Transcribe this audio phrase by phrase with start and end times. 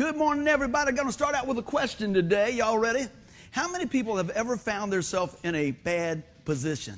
[0.00, 0.92] Good morning, everybody.
[0.92, 2.52] Going to start out with a question today.
[2.52, 3.06] Y'all ready?
[3.50, 6.94] How many people have ever found themselves in a bad position?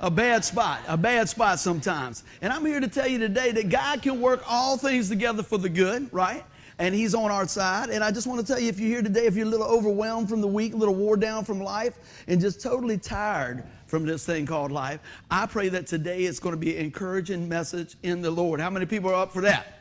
[0.00, 2.24] a bad spot, a bad spot sometimes.
[2.42, 5.56] And I'm here to tell you today that God can work all things together for
[5.56, 6.44] the good, right?
[6.78, 7.88] And He's on our side.
[7.88, 9.68] And I just want to tell you if you're here today, if you're a little
[9.68, 14.04] overwhelmed from the week, a little wore down from life, and just totally tired from
[14.04, 17.96] this thing called life, I pray that today it's going to be an encouraging message
[18.02, 18.60] in the Lord.
[18.60, 19.79] How many people are up for that?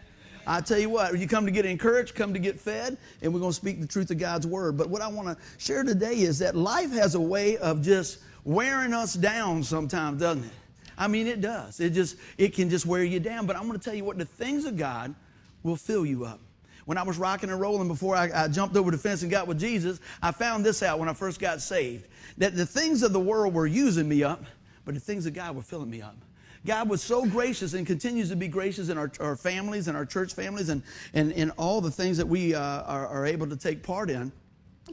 [0.49, 3.39] I tell you what, you come to get encouraged, come to get fed, and we're
[3.39, 4.77] going to speak the truth of God's word.
[4.77, 8.17] But what I want to share today is that life has a way of just
[8.45, 10.52] wearing us down sometimes, doesn't it?
[10.98, 11.80] I mean, it does.
[11.80, 13.45] It just it can just wear you down.
[13.45, 15.13] But I'm going to tell you what the things of God
[15.62, 16.39] will fill you up.
[16.86, 19.45] When I was rocking and rolling before I, I, jumped over the fence and got
[19.45, 22.08] with Jesus, I found this out when I first got saved
[22.39, 24.44] that the things of the world were using me up,
[24.83, 26.17] but the things of God were filling me up.
[26.65, 30.05] God was so gracious and continues to be gracious in our, our families and our
[30.05, 33.55] church families and, and, and all the things that we uh, are, are able to
[33.55, 34.31] take part in.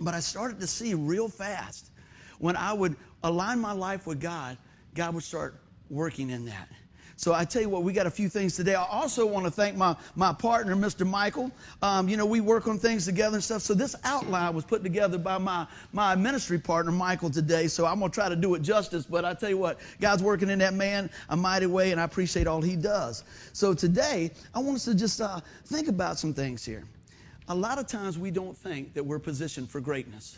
[0.01, 1.91] But I started to see real fast
[2.39, 4.59] when I would align my life with God,
[4.95, 6.69] God would start working in that.
[7.19, 8.75] So I tell you what, we got a few things today.
[8.75, 11.07] I also want to thank my, my partner, Mr.
[11.07, 11.51] Michael.
[11.81, 13.63] Um, you know, we work on things together and stuff.
[13.63, 17.69] So this outline was put together by my, my ministry partner, Michael, today.
[17.69, 19.07] So I'm going to try to do it justice.
[19.07, 22.05] But I tell you what, God's working in that man a mighty way, and I
[22.05, 23.25] appreciate all he does.
[23.55, 26.85] So today, I want us to just uh, think about some things here.
[27.49, 30.37] A lot of times we don't think that we're positioned for greatness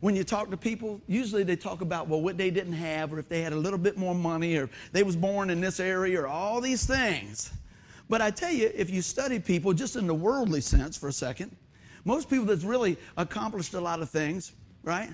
[0.00, 3.18] when you talk to people, usually they talk about, well, what they didn't have, or
[3.18, 6.20] if they had a little bit more money, or they was born in this area,
[6.20, 7.52] or all these things.
[8.08, 11.12] But I tell you, if you study people just in the worldly sense for a
[11.12, 11.54] second,
[12.04, 15.10] most people that's really accomplished a lot of things, right,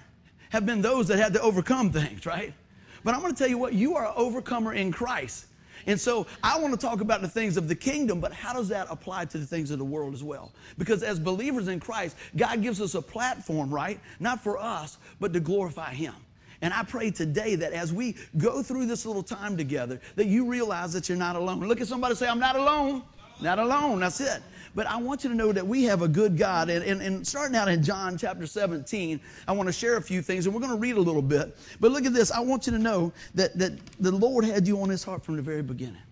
[0.50, 2.54] have been those that had to overcome things, right?
[3.02, 5.46] But I'm going to tell you what, you are an overcomer in Christ.
[5.86, 8.68] And so I want to talk about the things of the kingdom, but how does
[8.68, 10.52] that apply to the things of the world as well?
[10.78, 14.00] Because as believers in Christ, God gives us a platform, right?
[14.18, 16.14] Not for us, but to glorify Him.
[16.62, 20.46] And I pray today that as we go through this little time together, that you
[20.46, 21.60] realize that you're not alone.
[21.60, 23.02] Look at somebody say, I'm not alone.
[23.40, 24.00] Not alone.
[24.00, 24.42] That's it.
[24.76, 26.68] But I want you to know that we have a good God.
[26.68, 30.20] And, and, and starting out in John chapter 17, I want to share a few
[30.20, 31.56] things, and we're going to read a little bit.
[31.80, 32.30] But look at this.
[32.30, 35.36] I want you to know that, that the Lord had you on his heart from
[35.36, 36.02] the very beginning.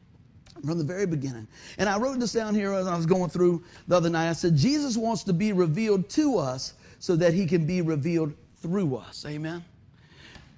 [0.64, 1.46] From the very beginning.
[1.76, 4.30] And I wrote this down here as I was going through the other night.
[4.30, 8.32] I said, Jesus wants to be revealed to us so that he can be revealed
[8.62, 9.26] through us.
[9.28, 9.62] Amen.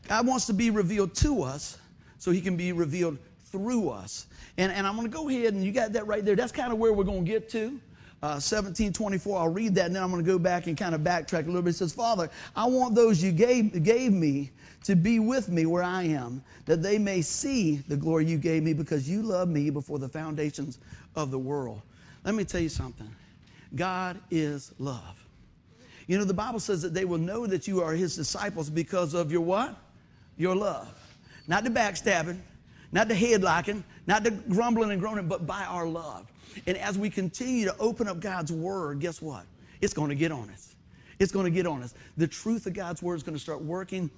[0.06, 1.78] God wants to be revealed to us
[2.18, 4.28] so he can be revealed through us.
[4.58, 6.36] And, and I'm going to go ahead and you got that right there.
[6.36, 7.80] That's kind of where we're going to get to
[8.26, 9.38] uh, 1724.
[9.38, 11.46] I'll read that and then I'm going to go back and kind of backtrack a
[11.46, 11.70] little bit.
[11.70, 14.50] It says, Father, I want those you gave, gave me
[14.84, 18.64] to be with me where I am, that they may see the glory you gave
[18.64, 20.80] me because you loved me before the foundations
[21.14, 21.82] of the world.
[22.24, 23.08] Let me tell you something
[23.76, 25.24] God is love.
[26.08, 29.14] You know, the Bible says that they will know that you are his disciples because
[29.14, 29.76] of your what?
[30.36, 30.88] Your love.
[31.46, 32.38] Not the backstabbing,
[32.90, 36.26] not the head locking, not the grumbling and groaning, but by our love.
[36.66, 39.44] And as we continue to open up God's word, guess what?
[39.80, 40.74] It's going to get on us.
[41.18, 41.94] It's going to get on us.
[42.16, 44.10] The truth of God's word is going to start working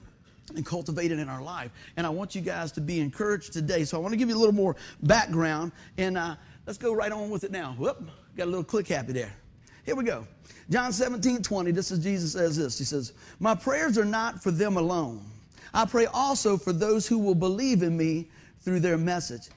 [0.55, 1.71] and cultivated in our life.
[1.97, 3.85] And I want you guys to be encouraged today.
[3.85, 7.13] So I want to give you a little more background, and uh, let's go right
[7.13, 7.75] on with it now.
[7.79, 8.03] Whoop,
[8.37, 9.33] got a little click happy there.
[9.85, 10.27] Here we go.
[10.71, 12.79] John 17, 20, this is Jesus says this.
[12.79, 15.25] He says, My prayers are not for them alone.
[15.73, 18.29] I pray also for those who will believe in me
[18.61, 19.49] through their message.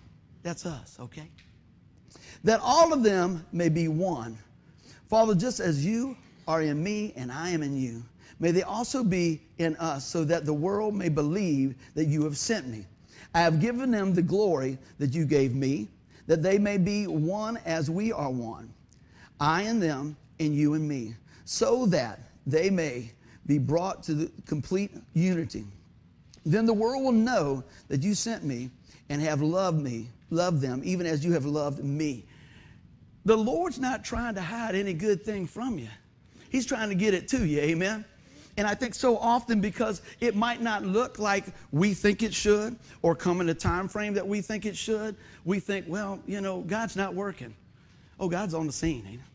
[0.44, 1.30] That's us, okay?
[2.44, 4.38] That all of them may be one.
[5.10, 6.16] Father, just as you
[6.48, 8.04] are in me and I am in you,
[8.40, 12.38] may they also be in us, so that the world may believe that you have
[12.38, 12.86] sent me.
[13.34, 15.88] I have given them the glory that you gave me,
[16.28, 18.74] that they may be one as we are one.
[19.40, 21.16] I and them, and you and me,
[21.46, 23.12] so that they may
[23.46, 25.66] be brought to the complete unity.
[26.46, 28.72] Then the world will know that you sent me
[29.10, 32.26] and have loved me, loved them, even as you have loved me.
[33.26, 35.90] The Lord's not trying to hide any good thing from you.
[36.50, 37.60] He's trying to get it to you.
[37.60, 38.04] Amen.
[38.58, 42.76] And I think so often because it might not look like we think it should
[43.02, 45.16] or come in the time frame that we think it should,
[45.46, 47.56] we think, well, you know, God's not working.
[48.20, 49.26] Oh, God's on the scene, ain't he?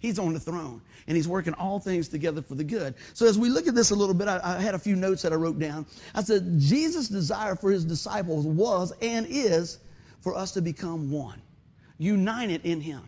[0.00, 2.94] He's on the throne and he's working all things together for the good.
[3.14, 5.22] So as we look at this a little bit, I, I had a few notes
[5.22, 5.86] that I wrote down.
[6.14, 9.78] I said, Jesus' desire for his disciples was and is
[10.20, 11.40] for us to become one,
[11.96, 13.02] united in him.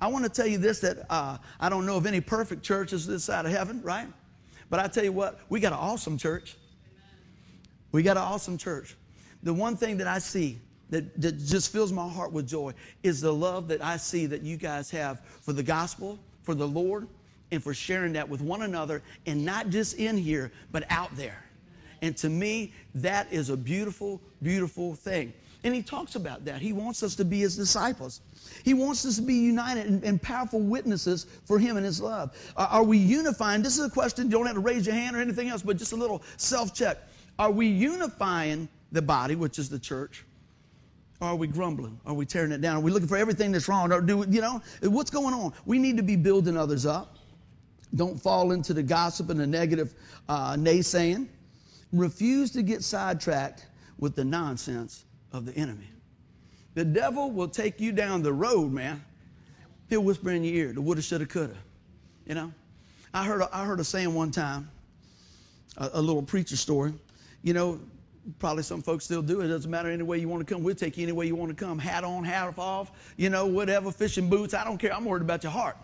[0.00, 3.06] I want to tell you this that uh, I don't know of any perfect churches
[3.06, 4.08] this side of heaven, right?
[4.70, 6.56] But I tell you what, we got an awesome church.
[7.92, 8.96] We got an awesome church.
[9.42, 10.58] The one thing that I see
[10.90, 14.42] that, that just fills my heart with joy is the love that I see that
[14.42, 17.08] you guys have for the gospel, for the Lord
[17.50, 21.44] and for sharing that with one another and not just in here, but out there.
[22.02, 25.32] And to me, that is a beautiful, beautiful thing.
[25.62, 26.62] And he talks about that.
[26.62, 28.22] He wants us to be his disciples.
[28.64, 32.34] He wants us to be united and, and powerful witnesses for him and his love.
[32.56, 33.62] Uh, are we unifying?
[33.62, 34.26] This is a question.
[34.26, 36.74] You don't have to raise your hand or anything else, but just a little self
[36.74, 36.98] check.
[37.38, 40.24] Are we unifying the body, which is the church?
[41.20, 42.00] Or are we grumbling?
[42.06, 42.76] Are we tearing it down?
[42.76, 43.92] Are we looking for everything that's wrong?
[43.92, 45.52] Or do you know what's going on?
[45.66, 47.18] We need to be building others up.
[47.94, 49.94] Don't fall into the gossip and the negative
[50.28, 51.28] uh, naysaying.
[51.92, 53.66] Refuse to get sidetracked
[53.98, 55.88] with the nonsense of the enemy.
[56.74, 59.04] The devil will take you down the road, man.
[59.88, 61.56] He'll whisper in your ear, the woulda, shoulda, coulda.
[62.26, 62.52] You know?
[63.12, 64.70] I heard, a, I heard a saying one time,
[65.76, 66.92] a, a little preacher story.
[67.42, 67.80] You know,
[68.38, 69.40] probably some folks still do.
[69.40, 70.62] It doesn't matter any way you want to come.
[70.62, 71.78] We'll take you any way you want to come.
[71.78, 74.54] Hat on, hat off, you know, whatever, fishing boots.
[74.54, 74.94] I don't care.
[74.94, 75.76] I'm worried about your heart,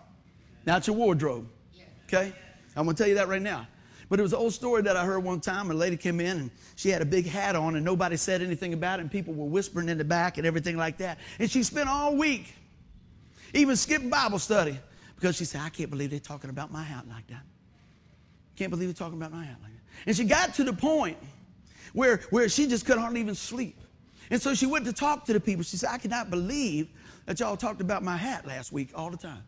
[0.65, 1.47] not your wardrobe.
[2.05, 2.31] Okay?
[2.75, 3.67] I'm going to tell you that right now.
[4.09, 5.69] But it was an old story that I heard one time.
[5.69, 8.73] A lady came in and she had a big hat on and nobody said anything
[8.73, 11.19] about it and people were whispering in the back and everything like that.
[11.39, 12.53] And she spent all week,
[13.53, 14.79] even skipped Bible study,
[15.15, 17.43] because she said, I can't believe they're talking about my hat like that.
[18.55, 19.81] Can't believe they're talking about my hat like that.
[20.05, 21.17] And she got to the point
[21.93, 23.77] where, where she just couldn't hardly even sleep.
[24.29, 25.63] And so she went to talk to the people.
[25.63, 26.87] She said, I cannot believe
[27.25, 29.43] that y'all talked about my hat last week all the time.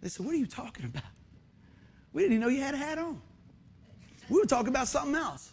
[0.00, 1.02] They said, What are you talking about?
[2.12, 3.20] We didn't even know you had a hat on.
[4.28, 5.50] We were talking about something else.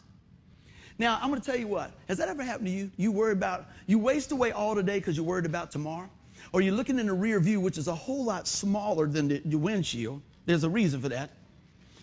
[0.97, 1.91] Now, I'm going to tell you what.
[2.07, 2.91] Has that ever happened to you?
[2.97, 6.09] You worry about, you waste away all today because you're worried about tomorrow?
[6.53, 9.41] Or you're looking in the rear view, which is a whole lot smaller than the,
[9.43, 10.21] the windshield.
[10.45, 11.31] There's a reason for that.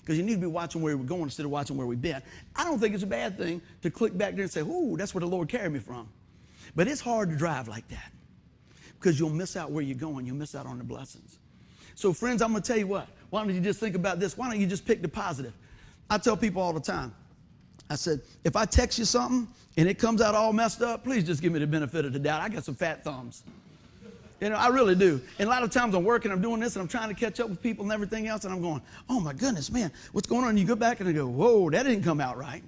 [0.01, 2.21] Because you need to be watching where we're going instead of watching where we've been.
[2.57, 5.15] I don't think it's a bad thing to click back there and say, ooh, that's
[5.15, 6.09] where the Lord carried me from.
[6.75, 8.13] But it's hard to drive like that
[8.99, 10.27] because you'll miss out where you're going.
[10.27, 11.39] You'll miss out on the blessings.
[11.95, 13.09] So, friends, I'm going to tell you what.
[13.31, 14.37] Why don't you just think about this?
[14.37, 15.53] Why don't you just pick the positive?
[16.13, 17.15] I tell people all the time,
[17.89, 19.49] I said, if I text you something
[19.79, 22.19] and it comes out all messed up, please just give me the benefit of the
[22.19, 22.43] doubt.
[22.43, 23.45] I got some fat thumbs.
[24.39, 25.23] You know, I really do.
[25.39, 27.41] And a lot of times I'm working, I'm doing this, and I'm trying to catch
[27.41, 30.43] up with people and everything else, and I'm going, oh my goodness, man, what's going
[30.43, 30.51] on?
[30.51, 32.63] And you go back and I go, whoa, that didn't come out right.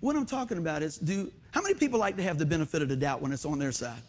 [0.00, 2.88] What I'm talking about is, do how many people like to have the benefit of
[2.88, 4.00] the doubt when it's on their side?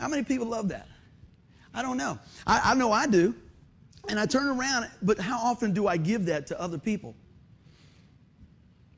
[0.00, 0.88] How many people love that?
[1.72, 2.18] I don't know.
[2.48, 3.32] I, I know I do.
[4.08, 7.14] And I turn around, but how often do I give that to other people?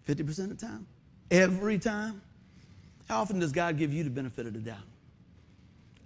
[0.09, 0.87] 50% of the time?
[1.31, 2.21] Every time?
[3.09, 4.79] How often does God give you the benefit of the doubt?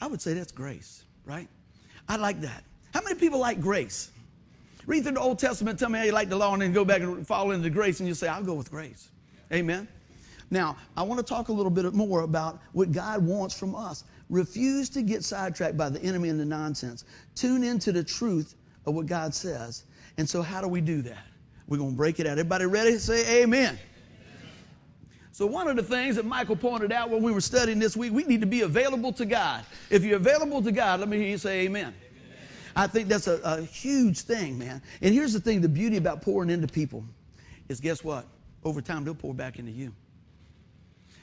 [0.01, 1.49] I would say that's grace, right?
[2.09, 2.65] I like that.
[2.93, 4.11] How many people like grace?
[4.87, 6.85] Read through the Old Testament, tell me how you like the law, and then go
[6.85, 9.11] back and fall into grace, and you say, I'll go with grace.
[9.53, 9.87] Amen.
[10.51, 14.05] Now, I want to talk a little bit more about what God wants from us.
[14.29, 17.05] Refuse to get sidetracked by the enemy and the nonsense.
[17.35, 19.85] Tune into the truth of what God says.
[20.17, 21.25] And so, how do we do that?
[21.67, 22.33] We're going to break it out.
[22.33, 22.99] Everybody ready?
[22.99, 23.79] Say amen.
[25.33, 28.13] So, one of the things that Michael pointed out when we were studying this week,
[28.13, 29.65] we need to be available to God.
[29.89, 31.95] If you're available to God, let me hear you say amen.
[32.77, 34.83] I think that's a, a huge thing, man.
[35.03, 37.05] And here's the thing the beauty about pouring into people
[37.69, 38.27] is guess what?
[38.65, 39.93] Over time, they'll pour back into you.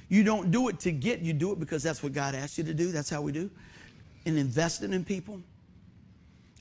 [0.09, 2.63] You don't do it to get, you do it because that's what God asked you
[2.63, 2.91] to do.
[2.91, 3.49] That's how we do.
[4.25, 5.41] And investing in people.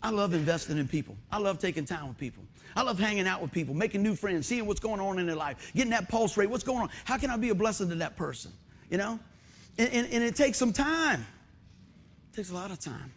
[0.07, 1.17] I love investing in people.
[1.33, 2.45] I love taking time with people.
[2.77, 5.35] I love hanging out with people, making new friends, seeing what's going on in their
[5.35, 6.49] life, getting that pulse rate.
[6.49, 6.91] What's going on?
[7.05, 8.53] How can I be a blessing to that person?
[8.89, 9.19] You know?
[9.79, 11.27] And, and, and it takes some time.
[12.33, 13.13] It takes a lot of time.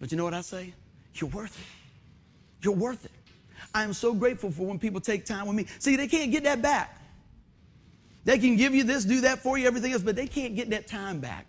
[0.00, 0.74] But you know what I say?
[1.14, 2.62] You're worth it.
[2.62, 3.12] You're worth it.
[3.74, 5.64] I am so grateful for when people take time with me.
[5.78, 7.00] See, they can't get that back.
[8.26, 10.68] They can give you this, do that for you, everything else, but they can't get
[10.68, 11.46] that time back.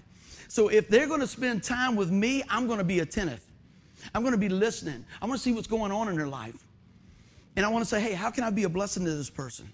[0.48, 3.44] So if they're going to spend time with me, I'm going to be attentive.
[4.14, 5.06] I'm going to be listening.
[5.22, 6.66] I want to see what's going on in their life.
[7.56, 9.70] And I want to say, hey, how can I be a blessing to this person?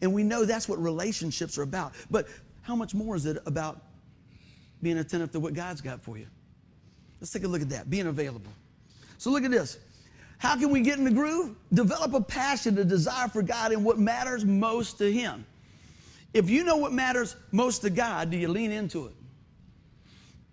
[0.00, 1.92] And we know that's what relationships are about.
[2.10, 2.26] But
[2.62, 3.80] how much more is it about
[4.82, 6.26] being attentive to what God's got for you?
[7.20, 8.52] Let's take a look at that, being available.
[9.18, 9.78] So look at this.
[10.38, 11.56] How can we get in the groove?
[11.72, 15.46] Develop a passion, a desire for God and what matters most to Him.
[16.34, 19.14] If you know what matters most to God, do you lean into it?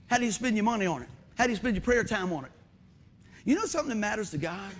[0.07, 1.09] How do you spend your money on it?
[1.41, 2.51] How do you spend your prayer time on it?
[3.45, 4.75] You know something that matters to God?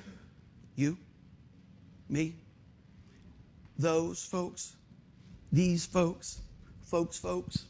[0.76, 0.96] You,
[2.08, 2.36] me,
[3.80, 4.76] those folks,
[5.52, 6.40] these folks,
[6.84, 7.66] folks, folks.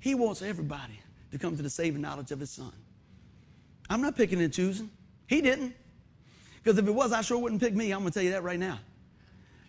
[0.00, 0.98] He wants everybody
[1.30, 2.72] to come to the saving knowledge of His Son.
[3.90, 4.88] I'm not picking and choosing.
[5.26, 5.74] He didn't.
[6.62, 7.92] Because if it was, I sure wouldn't pick me.
[7.92, 8.78] I'm going to tell you that right now.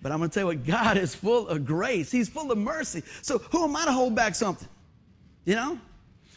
[0.01, 2.12] But I'm going to tell you what, God is full of grace.
[2.13, 3.03] He's full of mercy.
[3.22, 4.69] So who am I to hold back something?
[5.43, 5.77] You know?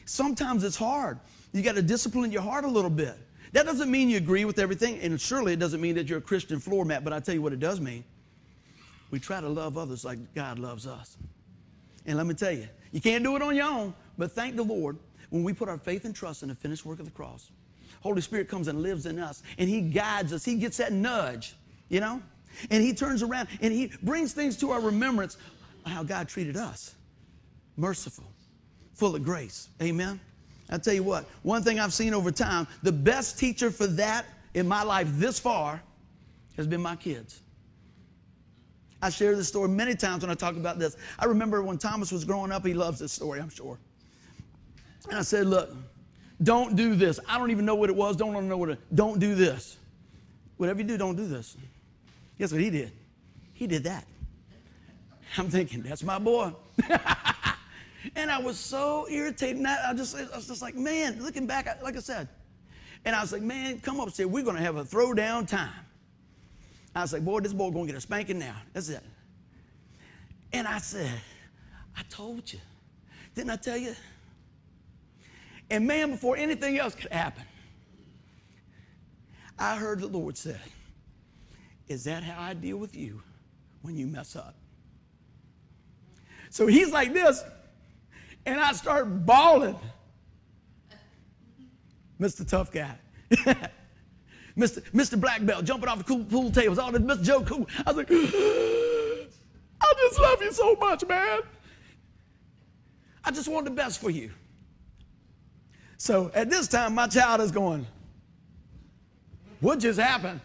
[0.07, 1.21] Sometimes it's hard.
[1.53, 3.17] You got to discipline your heart a little bit.
[3.53, 6.23] That doesn't mean you agree with everything, and surely it doesn't mean that you're a
[6.23, 8.05] Christian floor mat, but I tell you what it does mean.
[9.11, 11.17] We try to love others like God loves us.
[12.05, 14.63] And let me tell you, you can't do it on your own, but thank the
[14.63, 14.99] Lord
[15.31, 17.51] when we put our faith and trust in the finished work of the cross.
[18.01, 20.45] Holy Spirit comes and lives in us, and He guides us.
[20.45, 21.55] He gets that nudge,
[21.89, 22.23] you know?
[22.71, 25.37] And He turns around and He brings things to our remembrance
[25.87, 26.95] how God treated us
[27.77, 28.25] merciful,
[28.95, 29.69] full of grace.
[29.81, 30.21] Amen?
[30.71, 34.27] I tell you what, one thing I've seen over time, the best teacher for that
[34.55, 35.83] in my life this far
[36.57, 37.41] has been my kids.
[39.01, 40.97] I share this story many times when I talk about this.
[41.19, 43.79] I remember when Thomas was growing up, he loves this story, I'm sure.
[45.09, 45.71] And I said, Look,
[46.43, 47.19] don't do this.
[47.29, 48.17] I don't even know what it was.
[48.17, 49.77] Don't know what it Don't do this.
[50.57, 51.57] Whatever you do, don't do this.
[52.39, 52.93] Guess what he did?
[53.55, 54.05] He did that.
[55.37, 56.53] I'm thinking, that's my boy.
[58.17, 59.65] and I was so irritated.
[59.65, 62.29] I, just, I was just like, man, looking back, like I said,
[63.05, 64.29] and I was like, man, come upstairs.
[64.29, 65.73] We're going to have a throwdown time.
[66.95, 68.57] I was like, boy, this boy going to get a spanking now.
[68.73, 69.03] That's it.
[70.53, 71.21] And I said,
[71.97, 72.59] I told you.
[73.35, 73.95] Didn't I tell you?
[75.71, 77.45] And man, before anything else could happen,
[79.59, 80.57] I heard the Lord say,
[81.89, 83.23] Is that how I deal with you
[83.83, 84.55] when you mess up?
[86.51, 87.43] So he's like this,
[88.49, 89.79] and I start bawling.
[92.21, 92.49] Mr.
[92.49, 92.97] Tough Guy.
[94.57, 94.83] Mr.
[94.91, 95.21] Mr.
[95.21, 97.23] Black Belt jumping off the cool pool tables, all this Mr.
[97.23, 97.69] Joe Cool.
[97.87, 101.41] I was like, I just love you so much, man.
[103.25, 104.31] I just want the best for you.
[105.97, 107.87] So at this time, my child is going,
[109.61, 110.41] What just happened?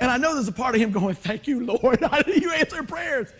[0.00, 2.00] And I know there's a part of him going, Thank you, Lord.
[2.26, 3.32] you answer prayers.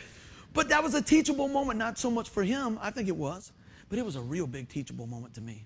[0.55, 3.53] But that was a teachable moment, not so much for him, I think it was,
[3.89, 5.65] but it was a real big teachable moment to me.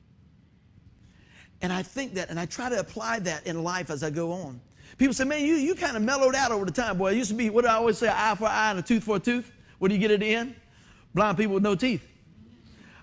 [1.61, 4.33] And I think that, and I try to apply that in life as I go
[4.33, 4.61] on.
[4.99, 7.12] People say, man, you, you kind of mellowed out over the time, boy.
[7.12, 9.05] It used to be, what do I always say, eye for eye and a tooth
[9.05, 9.50] for a tooth?
[9.79, 10.55] What do you get at the end?
[11.14, 12.07] Blind people with no teeth.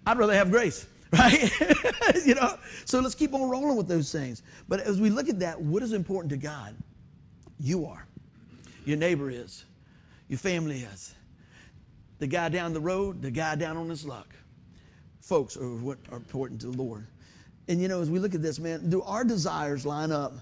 [0.06, 1.52] I'd rather have grace, right?
[2.26, 2.58] you know?
[2.86, 4.44] So let's keep on rolling with those things.
[4.68, 6.76] But as we look at that, what is important to God?
[7.60, 8.06] You are.
[8.86, 9.66] Your neighbor is.
[10.28, 11.16] Your family is.
[12.20, 14.36] The guy down the road, the guy down on his luck.
[15.30, 17.06] Folks are what are important to the Lord.
[17.68, 20.34] And you know, as we look at this, man, do our desires line up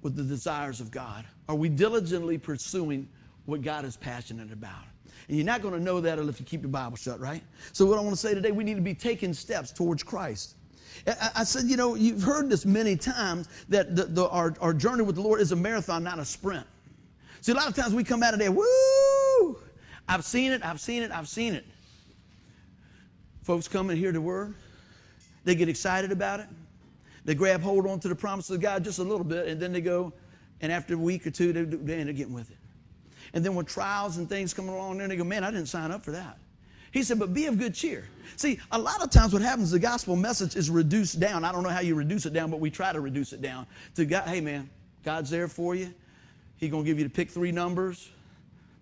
[0.00, 1.26] with the desires of God?
[1.50, 3.10] Are we diligently pursuing
[3.44, 4.84] what God is passionate about?
[5.28, 7.42] And you're not going to know that if you keep your Bible shut, right?
[7.72, 10.54] So, what I want to say today, we need to be taking steps towards Christ.
[11.34, 15.02] I, said, you know, you've heard this many times that the, the, our, our journey
[15.02, 16.66] with the Lord is a marathon, not a sprint.
[17.42, 19.58] See, a lot of times we come out of there, woo!
[20.08, 21.66] I've seen it, I've seen it, I've seen it.
[23.46, 24.54] Folks come and hear the word,
[25.44, 26.48] they get excited about it.
[27.24, 29.80] They grab hold onto the promises of God just a little bit, and then they
[29.80, 30.12] go,
[30.60, 32.56] and after a week or two, they, they end up getting with it.
[33.34, 35.92] And then when trials and things come along, then they go, man, I didn't sign
[35.92, 36.38] up for that.
[36.90, 38.08] He said, but be of good cheer.
[38.34, 41.44] See, a lot of times what happens, the gospel message is reduced down.
[41.44, 43.68] I don't know how you reduce it down, but we try to reduce it down
[43.94, 44.68] to God, hey man,
[45.04, 45.94] God's there for you.
[46.56, 48.10] He's gonna give you to pick three numbers,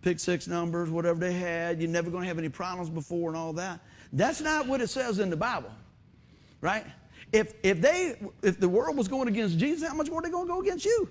[0.00, 1.82] pick six numbers, whatever they had.
[1.82, 3.80] You're never gonna have any problems before and all that.
[4.14, 5.70] That's not what it says in the Bible
[6.64, 6.86] right?
[7.30, 10.30] If, if, they, if the world was going against Jesus, how much more are they
[10.30, 11.10] going to go against you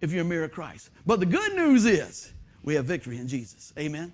[0.00, 0.90] if you're a mirror of Christ?
[1.04, 2.32] But the good news is
[2.64, 3.74] we have victory in Jesus.
[3.78, 4.12] Amen.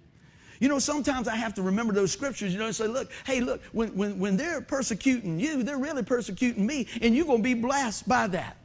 [0.59, 3.41] You know, sometimes I have to remember those scriptures, you know, and say, look, hey,
[3.41, 7.45] look, when, when, when they're persecuting you, they're really persecuting me, and you're going to
[7.45, 8.57] be blessed by that.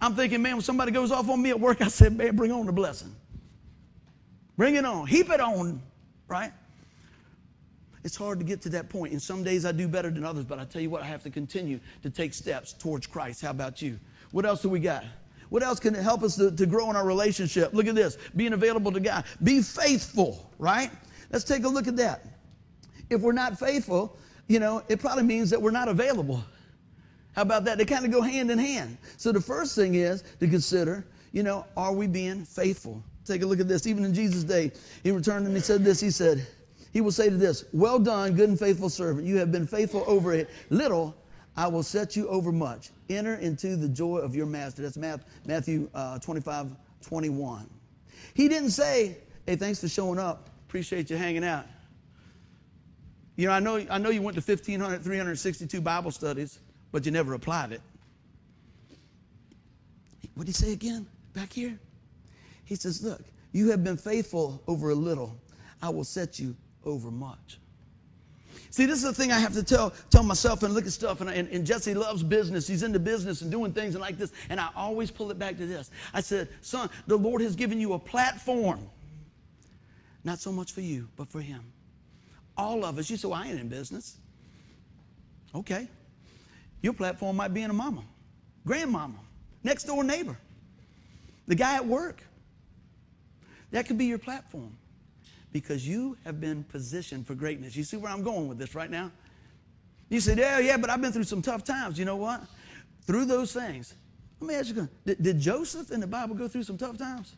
[0.00, 2.50] I'm thinking, man, when somebody goes off on me at work, I said, man, bring
[2.50, 3.14] on the blessing.
[4.56, 5.06] Bring it on.
[5.06, 5.80] Heap it on,
[6.26, 6.52] right?
[8.04, 9.12] It's hard to get to that point.
[9.12, 11.22] And some days I do better than others, but I tell you what, I have
[11.22, 13.40] to continue to take steps towards Christ.
[13.40, 13.98] How about you?
[14.30, 15.04] What else do we got?
[15.48, 17.72] What else can help us to, to grow in our relationship?
[17.72, 19.24] Look at this being available to God.
[19.42, 20.90] Be faithful, right?
[21.32, 22.26] Let's take a look at that.
[23.08, 24.18] If we're not faithful,
[24.48, 26.44] you know, it probably means that we're not available.
[27.32, 27.78] How about that?
[27.78, 28.98] They kind of go hand in hand.
[29.16, 33.02] So the first thing is to consider, you know, are we being faithful?
[33.24, 33.86] Take a look at this.
[33.86, 36.00] Even in Jesus' day, he returned and he said this.
[36.00, 36.46] He said,
[36.94, 39.26] he will say to this, Well done, good and faithful servant.
[39.26, 41.14] You have been faithful over a little.
[41.56, 42.90] I will set you over much.
[43.10, 44.82] Enter into the joy of your master.
[44.82, 44.96] That's
[45.44, 46.70] Matthew uh, 25,
[47.02, 47.68] 21.
[48.34, 50.50] He didn't say, Hey, thanks for showing up.
[50.68, 51.66] Appreciate you hanging out.
[53.36, 56.60] You know, I know, I know you went to 1,500, 362 Bible studies,
[56.92, 57.80] but you never applied it.
[60.34, 61.76] What did he say again back here?
[62.64, 65.36] He says, Look, you have been faithful over a little.
[65.82, 66.54] I will set you
[66.86, 67.58] over much.
[68.70, 71.20] See, this is the thing I have to tell, tell myself and look at stuff.
[71.20, 72.66] And, and, and, Jesse loves business.
[72.66, 74.32] He's into business and doing things and like this.
[74.48, 75.92] And I always pull it back to this.
[76.12, 78.80] I said, son, the Lord has given you a platform.
[80.24, 81.62] Not so much for you, but for him.
[82.56, 83.08] All of us.
[83.08, 84.16] You say, well, I ain't in business.
[85.54, 85.86] Okay.
[86.82, 88.02] Your platform might be in a mama,
[88.66, 89.20] grandmama,
[89.62, 90.36] next door neighbor,
[91.46, 92.22] the guy at work.
[93.70, 94.76] That could be your platform
[95.54, 97.76] because you have been positioned for greatness.
[97.76, 99.12] You see where I'm going with this right now?
[100.08, 101.96] You said, yeah, yeah, but I've been through some tough times.
[101.96, 102.42] You know what?
[103.02, 103.94] Through those things,
[104.40, 107.36] let me ask you, did, did Joseph in the Bible go through some tough times?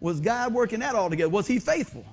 [0.00, 1.28] Was God working that all together?
[1.28, 2.04] Was he faithful?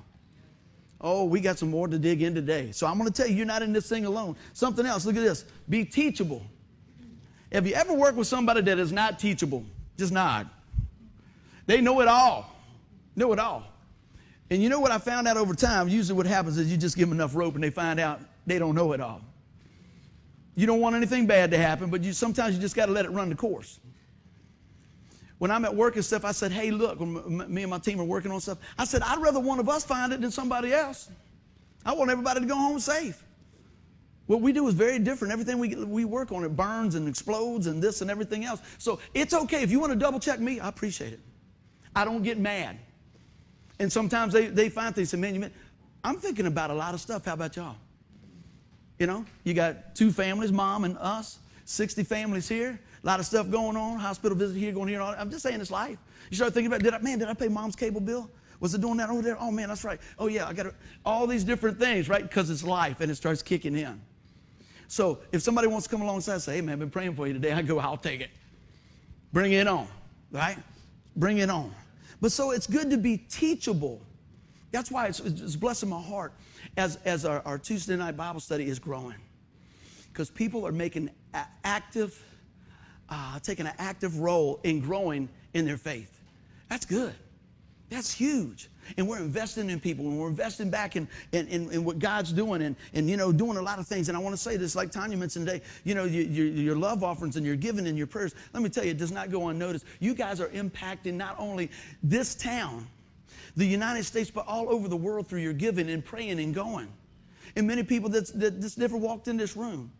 [1.01, 2.71] Oh, we got some more to dig in today.
[2.71, 4.35] So I'm going to tell you, you're not in this thing alone.
[4.53, 5.45] Something else, look at this.
[5.67, 6.45] Be teachable.
[7.51, 9.65] Have you ever worked with somebody that is not teachable?
[9.97, 10.47] Just nod.
[11.65, 12.55] They know it all.
[13.15, 13.72] Know it all.
[14.49, 15.87] And you know what I found out over time?
[15.87, 18.59] Usually what happens is you just give them enough rope and they find out they
[18.59, 19.21] don't know it all.
[20.55, 23.05] You don't want anything bad to happen, but you, sometimes you just got to let
[23.05, 23.79] it run the course.
[25.39, 27.99] When I'm at work and stuff, I said, hey, look, when me and my team
[27.99, 30.71] are working on stuff, I said, I'd rather one of us find it than somebody
[30.71, 31.09] else.
[31.85, 33.23] I want everybody to go home safe.
[34.27, 35.33] What we do is very different.
[35.33, 38.61] Everything we, we work on, it burns and explodes and this and everything else.
[38.77, 39.63] So it's okay.
[39.63, 41.19] If you want to double check me, I appreciate it.
[41.95, 42.77] I don't get mad.
[43.83, 45.49] And sometimes they, they find things, say, man, you
[46.05, 47.25] I'm thinking about a lot of stuff.
[47.25, 47.75] How about y'all?
[48.97, 53.25] You know, you got two families, mom and us, 60 families here, a lot of
[53.25, 55.01] stuff going on, hospital visit here, going here.
[55.01, 55.97] I'm just saying it's life.
[56.29, 58.29] You start thinking about, did I, man, did I pay mom's cable bill?
[58.61, 59.35] Was it doing that over there?
[59.37, 59.99] Oh man, that's right.
[60.17, 60.67] Oh yeah, I got
[61.05, 62.23] all these different things, right?
[62.23, 63.99] Because it's life and it starts kicking in.
[64.87, 67.27] So if somebody wants to come alongside and say, hey man, I've been praying for
[67.27, 68.29] you today, I go, I'll take it.
[69.33, 69.87] Bring it on,
[70.31, 70.57] right?
[71.17, 71.73] Bring it on.
[72.23, 74.01] But so it's good to be teachable.
[74.71, 76.31] That's why it's, it's blessing my heart
[76.77, 79.17] as, as our, our Tuesday night Bible study is growing.
[80.07, 81.09] Because people are making
[81.65, 82.23] active,
[83.09, 86.17] uh, taking an active role in growing in their faith.
[86.69, 87.13] That's good.
[87.89, 91.83] That's huge and we're investing in people and we're investing back in, in, in, in,
[91.83, 94.09] what God's doing and, and, you know, doing a lot of things.
[94.09, 96.75] And I want to say this, like Tanya mentioned today, you know, your, your, your
[96.75, 99.31] love offerings and your giving and your prayers, let me tell you, it does not
[99.31, 99.85] go unnoticed.
[99.99, 102.87] You guys are impacting not only this town,
[103.55, 106.87] the United States, but all over the world through your giving and praying and going.
[107.55, 109.91] And many people that's, that just never walked in this room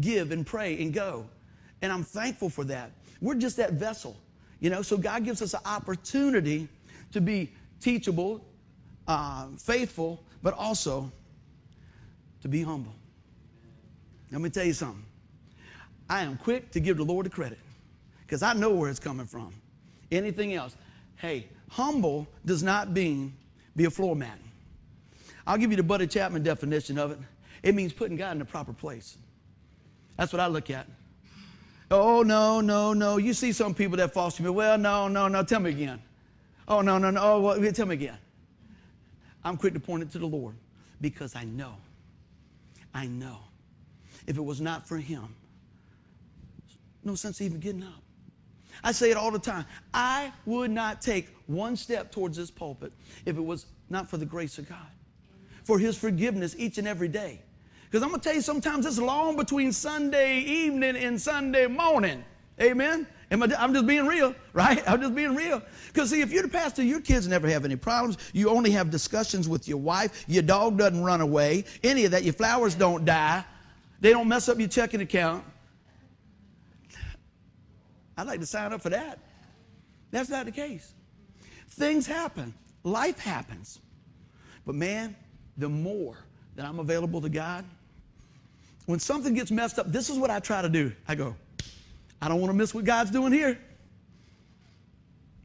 [0.00, 1.26] give and pray and go.
[1.82, 2.92] And I'm thankful for that.
[3.20, 4.16] We're just that vessel,
[4.60, 6.68] you know, so God gives us an opportunity
[7.12, 8.44] to be teachable,
[9.08, 11.10] uh, faithful, but also
[12.42, 12.94] to be humble.
[14.30, 15.04] Let me tell you something.
[16.08, 17.58] I am quick to give the Lord the credit
[18.22, 19.52] because I know where it's coming from.
[20.10, 20.76] Anything else?
[21.16, 23.34] Hey, humble does not mean
[23.76, 24.38] be a floor mat.
[25.46, 27.18] I'll give you the Buddy Chapman definition of it.
[27.62, 29.18] It means putting God in the proper place.
[30.16, 30.86] That's what I look at.
[31.90, 33.16] Oh, no, no, no.
[33.16, 34.48] You see some people that false me.
[34.48, 35.42] Well, no, no, no.
[35.42, 36.00] Tell me again.
[36.70, 37.20] Oh, no, no, no.
[37.20, 38.16] Oh, well, tell me again.
[39.44, 40.54] I'm quick to point it to the Lord
[41.00, 41.74] because I know.
[42.94, 43.38] I know.
[44.26, 45.34] If it was not for Him,
[47.02, 48.02] no sense even getting up.
[48.84, 49.64] I say it all the time.
[49.92, 52.92] I would not take one step towards this pulpit
[53.26, 54.78] if it was not for the grace of God,
[55.64, 57.42] for His forgiveness each and every day.
[57.84, 62.24] Because I'm going to tell you, sometimes it's long between Sunday evening and Sunday morning.
[62.60, 63.08] Amen.
[63.30, 64.82] Am I, I'm just being real, right?
[64.88, 65.62] I'm just being real.
[65.86, 68.18] Because, see, if you're the pastor, your kids never have any problems.
[68.32, 70.24] You only have discussions with your wife.
[70.26, 71.64] Your dog doesn't run away.
[71.84, 72.24] Any of that.
[72.24, 73.44] Your flowers don't die.
[74.00, 75.44] They don't mess up your checking account.
[78.16, 79.18] I'd like to sign up for that.
[80.10, 80.92] That's not the case.
[81.68, 83.78] Things happen, life happens.
[84.66, 85.16] But, man,
[85.56, 86.16] the more
[86.56, 87.64] that I'm available to God,
[88.86, 90.92] when something gets messed up, this is what I try to do.
[91.06, 91.36] I go,
[92.22, 93.58] I don't want to miss what God's doing here.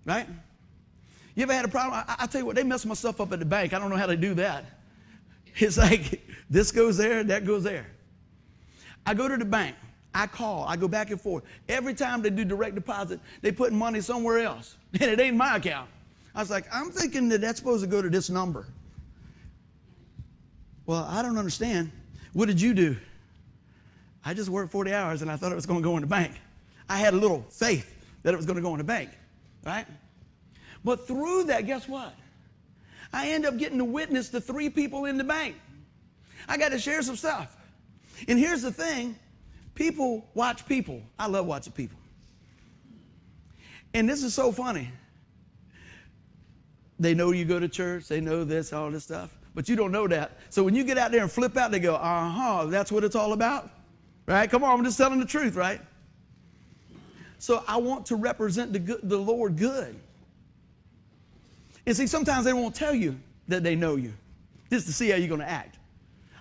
[0.06, 0.28] Right?
[1.36, 2.04] You ever had a problem?
[2.08, 3.74] I, I, tell you what, they mess my stuff up at the bank.
[3.74, 4.66] I don't know how to do that.
[5.58, 7.88] It's like this goes there, that goes there.
[9.06, 9.76] I go to the bank.
[10.14, 10.64] I call.
[10.64, 11.44] I go back and forth.
[11.68, 15.58] Every time they do direct deposit, they put money somewhere else, and it ain't my
[15.58, 15.90] account.
[16.34, 18.66] I was like, I'm thinking that that's supposed to go to this number.
[20.86, 21.92] Well, I don't understand.
[22.34, 22.98] What did you do?
[24.24, 26.08] I just worked 40 hours and I thought it was going to go in the
[26.08, 26.34] bank.
[26.89, 27.91] I had a little faith
[28.24, 29.10] that it was going to go in the bank,
[29.65, 29.86] right?
[30.84, 32.13] But through that, guess what?
[33.12, 35.56] I end up getting to witness to three people in the bank.
[36.48, 37.56] I got to share some stuff.
[38.28, 39.17] And here's the thing
[39.74, 41.02] people watch people.
[41.17, 41.98] I love watching people.
[43.93, 44.89] And this is so funny.
[47.00, 49.36] They know you go to church, they know this, all this stuff.
[49.56, 50.38] but you don't know that.
[50.50, 53.04] So when you get out there and flip out, they go, uh huh, that's what
[53.04, 53.69] it's all about?
[54.28, 54.50] Right?
[54.50, 55.80] Come on, I'm just telling the truth, right?
[57.39, 59.95] So I want to represent the, good, the Lord good.
[61.86, 64.13] And see, sometimes they won't tell you that they know you,
[64.71, 65.78] just to see how you're going to act.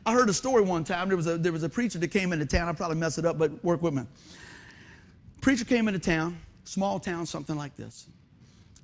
[0.07, 1.09] I heard a story one time.
[1.09, 2.69] There was a, there was a preacher that came into town.
[2.69, 4.03] I probably mess it up, but work with me.
[5.41, 8.07] Preacher came into town, small town, something like this,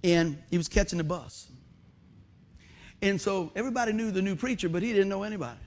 [0.04, 1.48] and he was catching the bus.
[3.02, 5.58] And so everybody knew the new preacher, but he didn't know anybody.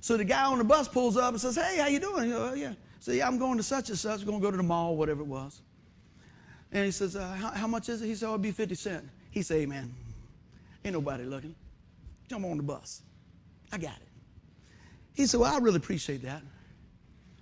[0.00, 2.36] So the guy on the bus pulls up and says, "Hey, how you doing?" You
[2.36, 2.74] oh, yeah.
[3.06, 4.24] Yeah, I'm going to such and such.
[4.24, 5.60] Going to go to the mall, whatever it was.
[6.70, 8.74] And he says, uh, how, how, much is it?" He said, "Oh, it'll be 50
[8.74, 9.92] cents." He said, "Hey, man,
[10.84, 11.54] ain't nobody looking.
[12.28, 13.02] Jump on the bus.
[13.72, 14.08] I got it."
[15.14, 16.42] He said, "Well, I really appreciate that,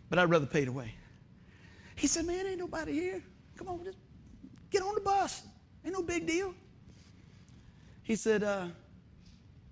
[0.08, 0.94] but I'd rather pay the way."
[1.94, 3.22] He said, "Man, ain't nobody here.
[3.56, 3.98] Come on, just
[4.70, 5.42] get on the bus.
[5.84, 6.54] Ain't no big deal."
[8.10, 8.66] He said, uh,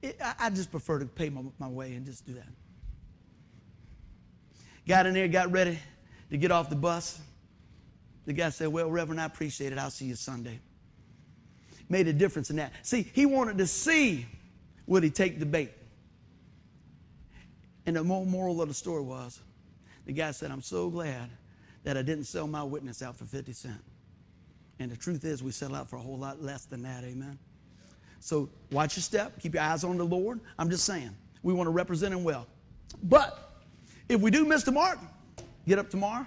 [0.01, 2.47] it, I, I, just prefer to pay my, my way and just do that.
[4.89, 5.79] Got in there, got ready
[6.31, 7.21] to get off the bus.
[8.25, 9.79] The guy said, Well, Reverend, I appreciate it.
[9.79, 10.61] I'll see you Sunday.
[11.91, 12.73] Made a difference in that.
[12.83, 14.27] See, he wanted to see
[14.87, 15.71] would he take the bait.
[17.85, 19.41] And the moral of the story was
[20.07, 21.31] the guy said, I'm so glad
[21.85, 23.83] that I didn't sell my witness out for 50 cents.
[24.79, 27.39] And the truth is, we sell out for a whole lot less than that, amen?
[28.21, 30.41] So watch your step, keep your eyes on the Lord.
[30.59, 31.11] I'm just saying,
[31.43, 32.47] we want to represent Him well.
[33.03, 33.48] But
[34.09, 34.99] if we do miss the mark,
[35.67, 36.27] get up tomorrow,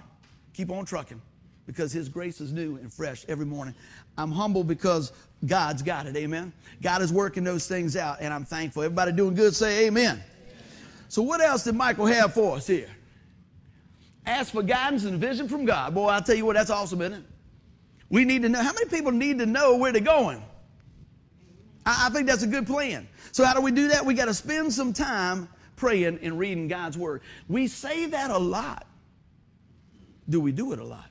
[0.54, 1.20] keep on trucking
[1.66, 3.74] because His grace is new and fresh every morning.
[4.18, 5.12] I'm humble because
[5.46, 6.52] God's got it, amen?
[6.82, 8.82] God is working those things out, and I'm thankful.
[8.82, 10.16] Everybody doing good, say amen.
[10.16, 10.24] amen.
[11.08, 12.90] So, what else did Michael have for us here?
[14.24, 15.94] Ask for guidance and vision from God.
[15.94, 17.24] Boy, I'll tell you what, that's awesome, isn't it?
[18.08, 18.62] We need to know.
[18.62, 20.42] How many people need to know where they're going?
[21.84, 23.08] I, I think that's a good plan.
[23.32, 24.04] So, how do we do that?
[24.04, 27.22] We got to spend some time praying and reading God's Word.
[27.48, 28.86] We say that a lot.
[30.28, 31.10] Do we do it a lot?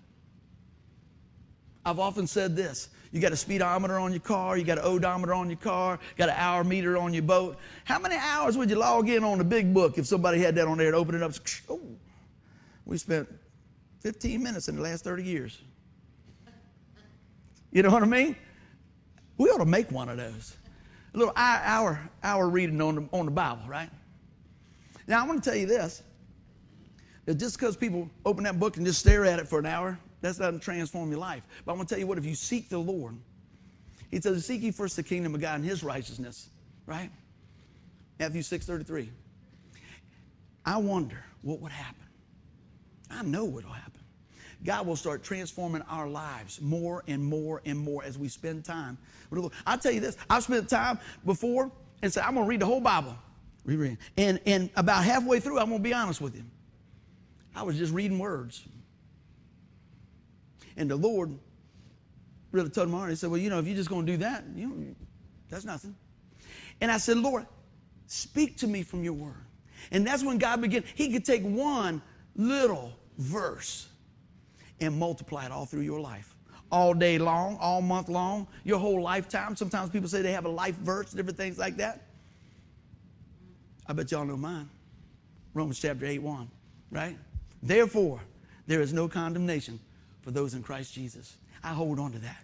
[1.86, 5.34] I've often said this you got a speedometer on your car, you got an odometer
[5.34, 7.58] on your car, got an hour meter on your boat.
[7.84, 10.68] How many hours would you log in on the big book if somebody had that
[10.68, 11.34] on there and open it up?
[11.68, 11.82] Oh,
[12.86, 13.28] we spent
[14.00, 15.62] 15 minutes in the last 30 years.
[17.72, 18.36] You know what I mean?
[19.38, 20.56] We ought to make one of those.
[21.14, 23.90] A little hour, hour reading on the, on the Bible, right?
[25.08, 26.04] Now, I want to tell you this.
[27.26, 30.00] That just because people open that book and just stare at it for an hour,
[30.22, 31.44] that doesn't transform your life.
[31.66, 33.16] But I want to tell you what, if you seek the Lord,
[34.10, 36.50] he says, seek ye first the kingdom of God and his righteousness,
[36.86, 37.10] right?
[38.20, 39.10] Matthew 6.33.
[40.66, 42.04] I wonder what would happen.
[43.10, 44.02] I know what will happen.
[44.64, 48.98] God will start transforming our lives more and more and more as we spend time.
[49.66, 51.72] I'll tell you this, I've spent time before
[52.04, 53.16] and said, I'm going to read the whole Bible.
[54.18, 56.44] And, and about halfway through, I'm going to be honest with you.
[57.56, 58.66] I was just reading words.
[60.78, 61.38] And the Lord
[62.52, 64.18] really told my heart, He said, Well, you know, if you're just going to do
[64.20, 64.96] that, you know,
[65.50, 65.96] that's nothing.
[66.80, 67.46] And I said, Lord,
[68.08, 69.46] speak to me from your word.
[69.92, 70.84] And that's when God began.
[70.96, 72.02] He could take one
[72.36, 73.88] little verse
[74.80, 76.36] and multiply it all through your life.
[76.72, 79.56] All day long, all month long, your whole lifetime.
[79.56, 82.08] Sometimes people say they have a life verse, different things like that.
[83.92, 84.70] I bet y'all know mine.
[85.54, 86.50] Romans chapter 8 1,
[86.92, 87.18] right?
[87.62, 88.22] Therefore,
[88.66, 89.82] there is no condemnation
[90.22, 91.36] for those in Christ Jesus.
[91.62, 92.42] I hold on to that.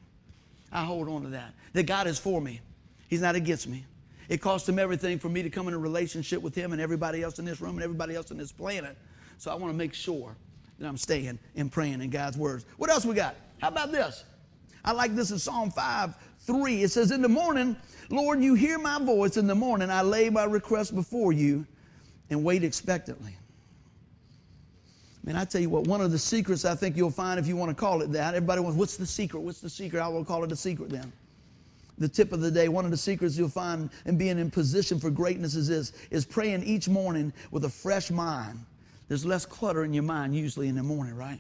[0.74, 1.54] I hold on to that.
[1.72, 2.60] That God is for me,
[3.08, 3.86] He's not against me.
[4.28, 7.24] It cost Him everything for me to come in a relationship with Him and everybody
[7.24, 8.98] else in this room and everybody else on this planet.
[9.38, 10.36] So I want to make sure
[10.80, 12.66] that I'm staying and praying in God's words.
[12.76, 13.38] What else we got?
[13.60, 14.26] How about this?
[14.84, 16.14] I like this in Psalm 5
[16.48, 16.82] 3.
[16.84, 17.76] It says, In the morning,
[18.10, 19.38] Lord, you hear my voice.
[19.38, 21.66] In the morning, I lay my request before you
[22.30, 23.38] and wait expectantly.
[25.24, 27.56] Man, I tell you what, one of the secrets I think you'll find if you
[27.56, 29.42] want to call it that, everybody wants, what's the secret?
[29.42, 30.02] What's the secret?
[30.02, 31.12] I will call it a secret then.
[31.98, 35.00] The tip of the day, one of the secrets you'll find in being in position
[35.00, 38.60] for greatness is this, is praying each morning with a fresh mind
[39.08, 41.40] there's less clutter in your mind usually in the morning, right?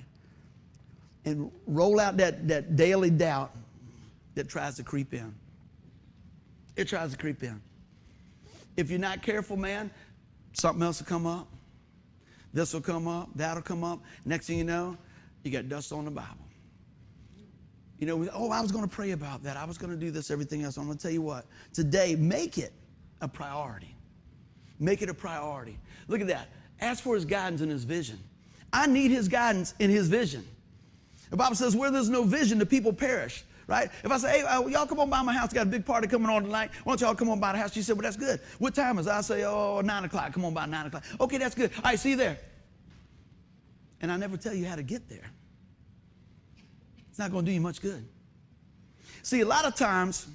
[1.26, 3.52] And roll out that, that daily doubt
[4.38, 5.34] that tries to creep in.
[6.76, 7.60] It tries to creep in.
[8.78, 9.92] If you're not careful, man,
[10.54, 11.48] something else will come up.
[12.54, 14.00] This will come up, that'll come up.
[14.26, 14.96] Next thing you know,
[15.44, 16.46] you got dust on the Bible.
[18.00, 19.58] You know, oh, I was going to pray about that.
[19.58, 20.78] I was going to do this, everything else.
[20.78, 21.46] I'm going to tell you what.
[21.74, 22.74] Today, make it
[23.22, 23.96] a priority.
[24.80, 25.80] Make it a priority.
[26.08, 26.50] Look at that.
[26.80, 28.20] Ask for his guidance and his vision.
[28.72, 30.46] I need his guidance in his vision.
[31.32, 33.44] The Bible says, where there's no vision, the people perish.
[33.68, 33.90] Right?
[34.04, 36.08] If I say, hey, uh, y'all come on by my house, got a big party
[36.08, 36.72] coming on tonight.
[36.84, 37.74] Why don't y'all come on by the house?
[37.74, 38.40] She said, well, that's good.
[38.60, 39.12] What time is it?
[39.12, 40.34] I say, oh, nine o'clock.
[40.34, 41.04] Come on by nine o'clock.
[41.20, 41.72] Okay, that's good.
[41.78, 42.40] All right, see you there.
[44.02, 45.30] And I never tell you how to get there.
[47.10, 48.08] It's not going to do you much good.
[49.24, 50.28] See, a lot of times,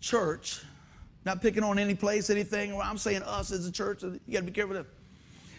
[0.00, 0.62] church,
[1.24, 4.40] not picking on any place, anything, or I'm saying us as a church, you got
[4.40, 4.84] to be careful.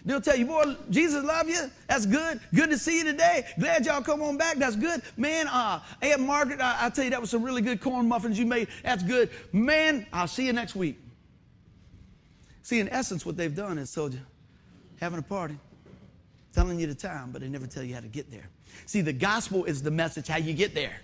[0.06, 1.70] They'll tell you, boy, Jesus love you.
[1.88, 2.40] That's good.
[2.54, 3.46] Good to see you today.
[3.60, 4.58] Glad y'all come on back.
[4.58, 5.02] That's good.
[5.18, 8.38] Man, uh, Aunt Margaret, I, I tell you, that was some really good corn muffins
[8.38, 8.68] you made.
[8.84, 9.32] That's good.
[9.52, 11.00] Man, I'll see you next week.
[12.62, 14.22] See, in essence, what they've done is told you,
[15.00, 15.58] having a party,
[16.54, 18.48] telling you the time, but they never tell you how to get there.
[18.86, 21.02] See, the gospel is the message how you get there.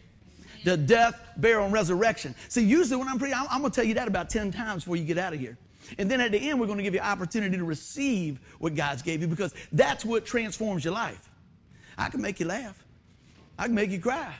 [0.64, 2.36] The death, burial, and resurrection.
[2.50, 4.84] See, usually when I'm preaching, I'm, I'm going to tell you that about 10 times
[4.84, 5.58] before you get out of here.
[5.98, 9.02] And then at the end, we're going to give you opportunity to receive what God's
[9.02, 11.30] gave you because that's what transforms your life.
[11.98, 12.84] I can make you laugh.
[13.58, 14.34] I can make you cry.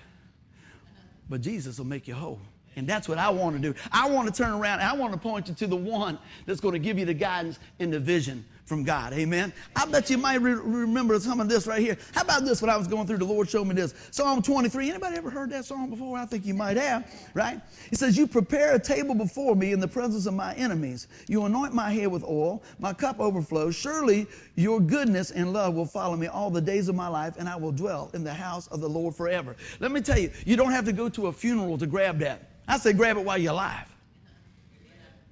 [1.30, 2.40] But Jesus will make you whole.
[2.76, 3.78] And that's what I want to do.
[3.92, 6.62] I want to turn around and I want to point you to the one that's
[6.62, 9.14] going to give you the guidance and the vision from God.
[9.14, 9.52] Amen.
[9.76, 11.98] I bet you might re- remember some of this right here.
[12.14, 12.62] How about this?
[12.62, 13.94] When I was going through, the Lord showed me this.
[14.12, 14.90] Psalm 23.
[14.90, 16.18] Anybody ever heard that song before?
[16.18, 17.60] I think you might have, right?
[17.92, 21.08] It says, You prepare a table before me in the presence of my enemies.
[21.28, 22.64] You anoint my head with oil.
[22.80, 23.76] My cup overflows.
[23.76, 27.50] Surely your goodness and love will follow me all the days of my life, and
[27.50, 29.56] I will dwell in the house of the Lord forever.
[29.80, 32.50] Let me tell you, you don't have to go to a funeral to grab that.
[32.68, 33.88] I say grab it while you're alive.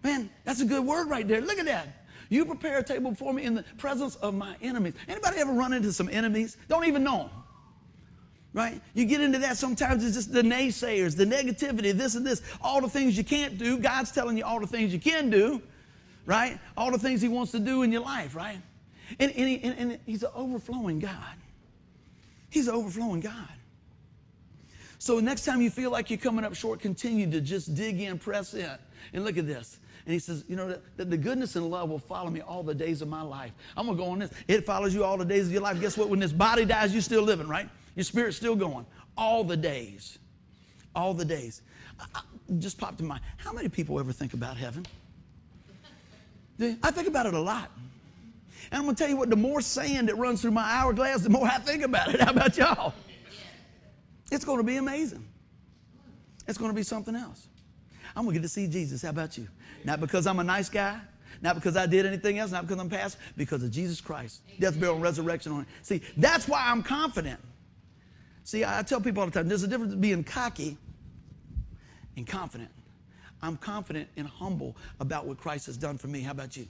[0.04, 1.42] Man, that's a good word right there.
[1.42, 1.99] Look at that.
[2.30, 4.94] You prepare a table for me in the presence of my enemies.
[5.08, 6.58] Anybody ever run into some enemies?
[6.68, 7.30] Don't even know them.
[8.54, 8.82] Right?
[8.94, 12.82] You get into that sometimes it's just the naysayers, the negativity, this and this, all
[12.82, 13.78] the things you can't do.
[13.78, 15.62] God's telling you all the things you can do,
[16.26, 16.60] right?
[16.76, 18.60] All the things He wants to do in your life, right?
[19.20, 21.36] And, and, he, and, and He's an overflowing God.
[22.50, 23.50] He's an overflowing God.
[24.98, 28.20] So next time you feel like you're coming up short, continue to just dig in,
[28.20, 28.70] press in.
[29.14, 29.80] And look at this.
[30.10, 32.74] And he says, you know, that the goodness and love will follow me all the
[32.74, 33.52] days of my life.
[33.78, 34.32] I'm going to go on this.
[34.48, 35.80] It follows you all the days of your life.
[35.80, 36.10] Guess what?
[36.10, 37.70] When this body dies, you're still living, right?
[37.96, 38.88] Your spirit's still going.
[39.16, 40.18] All the days.
[40.96, 41.62] All the days.
[42.00, 42.22] I, I
[42.58, 43.22] just popped in mind.
[43.38, 44.84] How many people ever think about heaven?
[46.60, 47.70] I think about it a lot.
[48.72, 51.22] And I'm going to tell you what, the more sand that runs through my hourglass,
[51.22, 52.20] the more I think about it.
[52.22, 52.96] How about y'all?
[54.32, 55.24] It's going to be amazing.
[56.48, 57.49] It's going to be something else.
[58.16, 59.02] I'm going to get to see Jesus.
[59.02, 59.48] How about you?
[59.84, 61.00] Not because I'm a nice guy,
[61.42, 64.42] not because I did anything else, not because I'm past, because of Jesus Christ.
[64.60, 65.68] Death, burial, and resurrection on it.
[65.82, 67.40] See, that's why I'm confident.
[68.44, 70.78] See, I tell people all the time there's a difference between being cocky
[72.18, 72.72] and confident.
[73.42, 76.22] I'm confident and humble about what Christ has done for me.
[76.22, 76.68] How about you?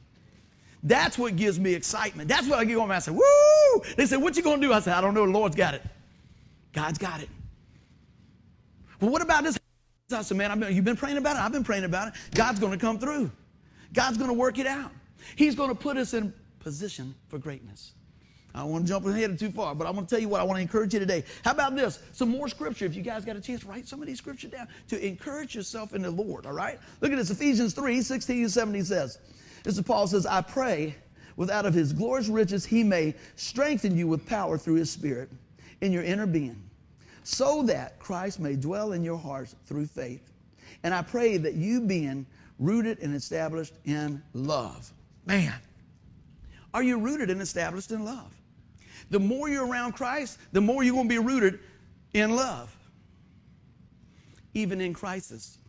[0.83, 2.29] That's what gives me excitement.
[2.29, 2.91] That's what I get on.
[2.91, 5.25] I say, "Woo!" They say, "What you gonna do?" I say, "I don't know.
[5.25, 5.83] The Lord's got it.
[6.71, 7.29] God's got it."
[9.01, 9.57] Well, what about this?
[10.11, 11.41] I said, man, been, you've been praying about it?
[11.41, 12.13] I've been praying about it.
[12.33, 13.29] God's going to come through.
[13.93, 14.91] God's going to work it out.
[15.35, 17.91] He's going to put us in position for greatness.
[18.55, 20.41] I don't want to jump ahead too far, but I want to tell you what
[20.41, 21.23] I want to encourage you today.
[21.45, 21.99] How about this?
[22.13, 22.85] Some more scripture.
[22.85, 25.93] If you guys got a chance, write some of these scripture down to encourage yourself
[25.93, 26.79] in the Lord, all right?
[27.01, 27.29] Look at this.
[27.29, 29.19] Ephesians 3 16 and 17 says,
[29.63, 30.95] This is Paul says, I pray
[31.35, 35.29] with out of his glorious riches he may strengthen you with power through his spirit
[35.81, 36.68] in your inner being
[37.29, 40.31] so that Christ may dwell in your hearts through faith.
[40.81, 42.25] And I pray that you being
[42.57, 44.91] rooted and established in love.
[45.27, 45.53] Man,
[46.73, 48.33] are you rooted and established in love?
[49.11, 51.59] The more you're around Christ, the more you're going to be rooted
[52.15, 52.75] in love.
[54.55, 55.59] Even in crisis.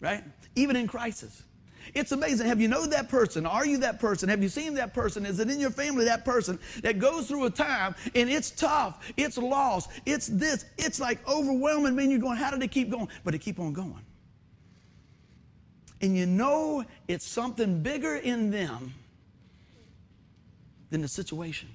[0.00, 0.22] Right?
[0.54, 1.42] Even in crisis.
[1.92, 2.46] It's amazing.
[2.46, 3.44] Have you known that person?
[3.44, 4.28] Are you that person?
[4.28, 5.26] Have you seen that person?
[5.26, 9.12] Is it in your family that person that goes through a time and it's tough,
[9.16, 11.94] it's lost, it's this, it's like overwhelming.
[11.94, 13.08] Man, you're going, how did they keep going?
[13.22, 14.04] But they keep on going.
[16.00, 18.94] And you know it's something bigger in them
[20.90, 21.68] than the situation.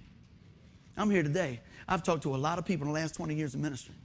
[0.97, 1.61] I'm here today.
[1.87, 3.95] I've talked to a lot of people in the last 20 years of ministry.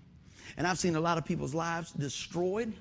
[0.56, 2.72] And I've seen a lot of people's lives destroyed,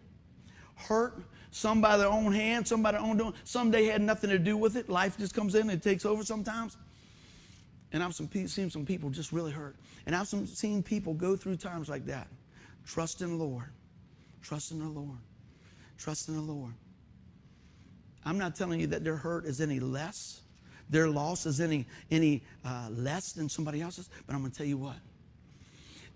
[0.76, 1.22] hurt,
[1.54, 3.34] some by their own hand, some by their own doing.
[3.44, 4.90] Some they had nothing to do with it.
[4.90, 6.78] Life just comes in and takes over sometimes.
[7.92, 9.76] And I've some, seen some people just really hurt.
[10.08, 12.28] And I've some, seen people go through times like that.
[12.88, 13.70] Trust in the Lord.
[14.42, 15.20] Trust in the Lord.
[16.00, 16.74] Trust in the Lord.
[18.26, 20.42] I'm not telling you that their hurt is any less,
[20.90, 24.66] their loss is any, any uh, less than somebody else's, but I'm going to tell
[24.66, 24.98] you what.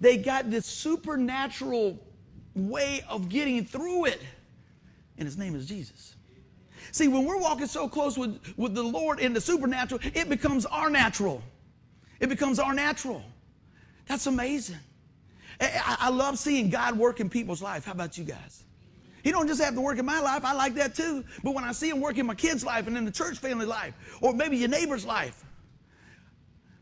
[0.02, 2.00] They got this supernatural
[2.56, 4.20] way of getting through it
[5.18, 6.16] and his name is Jesus.
[6.92, 10.66] See, when we're walking so close with, with the Lord in the supernatural, it becomes
[10.66, 11.42] our natural.
[12.20, 13.24] It becomes our natural.
[14.08, 14.80] That's amazing.
[15.60, 17.86] I, I love seeing God work in people's life.
[17.86, 18.64] How about you guys?
[19.24, 20.46] He don't just have to work in my life.
[20.46, 21.26] I like that too.
[21.44, 23.66] But when I see him work in my kid's life and in the church family
[23.66, 25.44] life, or maybe your neighbor's life,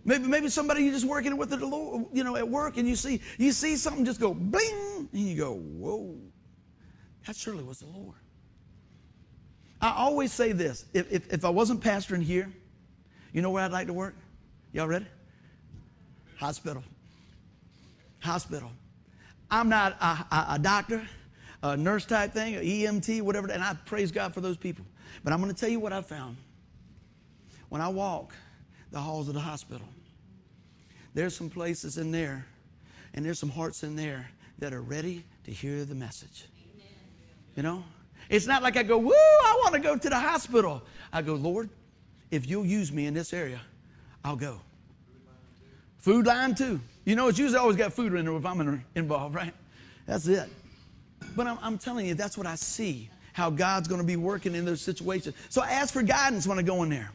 [0.03, 2.87] maybe maybe somebody you're just working with at the Lord, you know, at work, and
[2.87, 6.17] you see you see something just go bling, and you go, whoa,
[7.25, 8.17] that surely was the Lord.
[9.81, 12.51] I always say this: if, if, if I wasn't pastoring here,
[13.33, 14.15] you know where I'd like to work?
[14.71, 15.07] Y'all ready?
[16.38, 16.83] Hospital.
[18.19, 18.71] Hospital.
[19.51, 21.05] I'm not a, a, a doctor
[21.65, 24.85] a nurse type thing, EMT, whatever, and I praise God for those people.
[25.23, 26.38] But I'm going to tell you what I found.
[27.69, 28.33] When I walk
[28.91, 29.88] the halls of the hospital,
[31.13, 32.45] there's some places in there,
[33.13, 36.45] and there's some hearts in there that are ready to hear the message.
[37.55, 37.83] You know?
[38.29, 40.81] It's not like I go, woo, I want to go to the hospital.
[41.13, 41.69] I go, Lord,
[42.31, 43.61] if you'll use me in this area,
[44.23, 44.59] I'll go.
[45.99, 46.79] Food line too.
[47.05, 49.53] You know, it's usually always got food in there if I'm involved, right?
[50.05, 50.49] That's it.
[51.35, 54.55] But I'm, I'm telling you, that's what I see, how God's going to be working
[54.55, 55.35] in those situations.
[55.49, 57.11] So I ask for guidance when I go in there.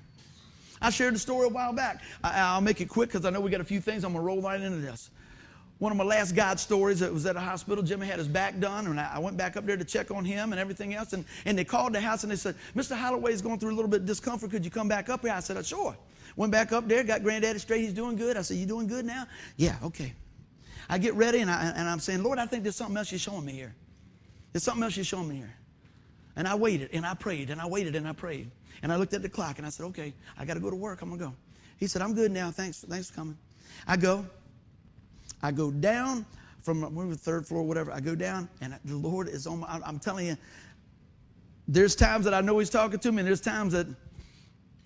[0.82, 2.02] I shared the story a while back.
[2.24, 4.04] I, will make it quick because I know we got a few things.
[4.04, 5.10] I'm going to roll right into this.
[5.80, 7.82] One of my last God stories, it was at a hospital.
[7.82, 10.52] Jimmy had his back done, and I, went back up there to check on him
[10.52, 11.14] and everything else.
[11.14, 12.94] And, and they called the house and they said, Mr.
[12.94, 14.50] Holloway is going through a little bit of discomfort.
[14.50, 15.32] Could you come back up here?
[15.32, 15.96] I said, uh, Sure.
[16.36, 17.80] Went back up there, got granddaddy straight.
[17.80, 18.36] He's doing good.
[18.36, 19.26] I said, You doing good now?
[19.56, 20.12] Yeah, okay.
[20.90, 23.18] I get ready and, I, and I'm saying, Lord, I think there's something else you're
[23.18, 23.74] showing me here.
[24.52, 25.54] There's something else you're showing me here.
[26.36, 28.50] And I waited and I prayed and I waited and I prayed.
[28.82, 30.76] And I looked at the clock and I said, okay, I got to go to
[30.76, 31.00] work.
[31.00, 31.34] I'm going to go.
[31.78, 32.50] He said, I'm good now.
[32.50, 33.38] Thanks, thanks for coming.
[33.86, 34.26] I go.
[35.42, 36.26] I go down
[36.62, 37.90] from the third floor, whatever.
[37.92, 40.36] I go down and the Lord is on my, I'm telling you,
[41.68, 43.86] there's times that I know He's talking to me and there's times that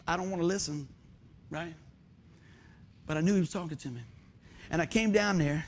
[0.07, 0.87] I don't want to listen,
[1.51, 1.75] right?
[3.07, 4.01] But I knew He was talking to me.
[4.71, 5.65] And I came down there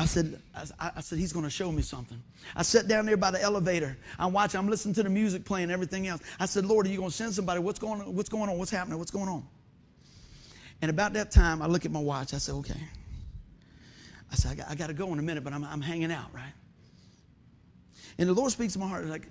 [0.00, 2.18] I said, I, I said, he's going to show me something.
[2.56, 3.98] I sat down there by the elevator.
[4.18, 6.22] I'm watching, I'm listening to the music playing, everything else.
[6.40, 7.60] I said, Lord, are you going to send somebody?
[7.60, 8.14] What's going on?
[8.14, 8.56] What's going on?
[8.56, 8.98] What's happening?
[8.98, 9.46] What's going on?
[10.80, 12.32] And about that time, I look at my watch.
[12.32, 12.80] I said, okay.
[14.32, 16.12] I said, I got, I got to go in a minute, but I'm, I'm hanging
[16.12, 16.52] out, right?
[18.18, 19.28] And the Lord speaks to my heart, like,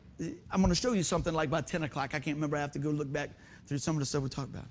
[0.51, 2.15] I'm going to show you something like by 10 o'clock.
[2.15, 2.57] I can't remember.
[2.57, 3.29] I have to go look back
[3.67, 4.65] through some of the stuff we talked about.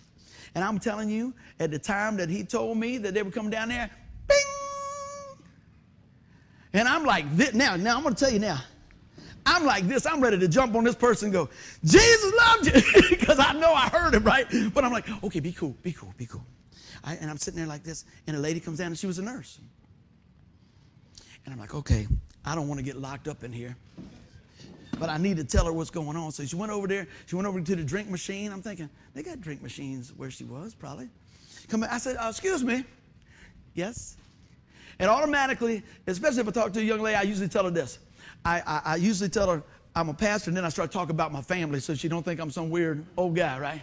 [0.54, 3.50] And I'm telling you, at the time that he told me that they were coming
[3.50, 3.90] down there,
[4.26, 4.36] bing,
[6.72, 7.54] and I'm like this.
[7.54, 8.60] Now, now I'm going to tell you now.
[9.46, 10.04] I'm like this.
[10.04, 11.48] I'm ready to jump on this person and go,
[11.84, 12.82] Jesus loved you.
[13.18, 14.46] Because I know I heard him, right?
[14.74, 16.44] But I'm like, okay, be cool, be cool, be cool.
[17.04, 19.18] I, and I'm sitting there like this, and a lady comes down, and she was
[19.18, 19.58] a nurse.
[21.48, 22.06] And I'm like, okay,
[22.44, 23.74] I don't want to get locked up in here.
[24.98, 26.30] But I need to tell her what's going on.
[26.30, 27.08] So she went over there.
[27.24, 28.52] She went over to the drink machine.
[28.52, 31.08] I'm thinking, they got drink machines where she was, probably.
[31.68, 31.90] Come back.
[31.90, 32.84] I said, uh, excuse me.
[33.72, 34.18] Yes.
[34.98, 37.98] And automatically, especially if I talk to a young lady, I usually tell her this.
[38.44, 39.62] I, I, I usually tell her
[39.96, 42.40] I'm a pastor, and then I start talking about my family so she don't think
[42.40, 43.80] I'm some weird old guy, right?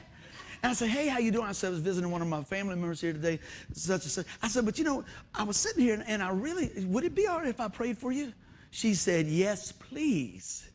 [0.66, 1.46] And I said, hey, how you doing?
[1.46, 3.38] I said, I was visiting one of my family members here today,
[3.74, 4.26] such and such.
[4.42, 7.14] I said, but you know, I was sitting here, and, and I really, would it
[7.14, 8.34] be all right if I prayed for you?
[8.72, 10.68] She said, yes, please.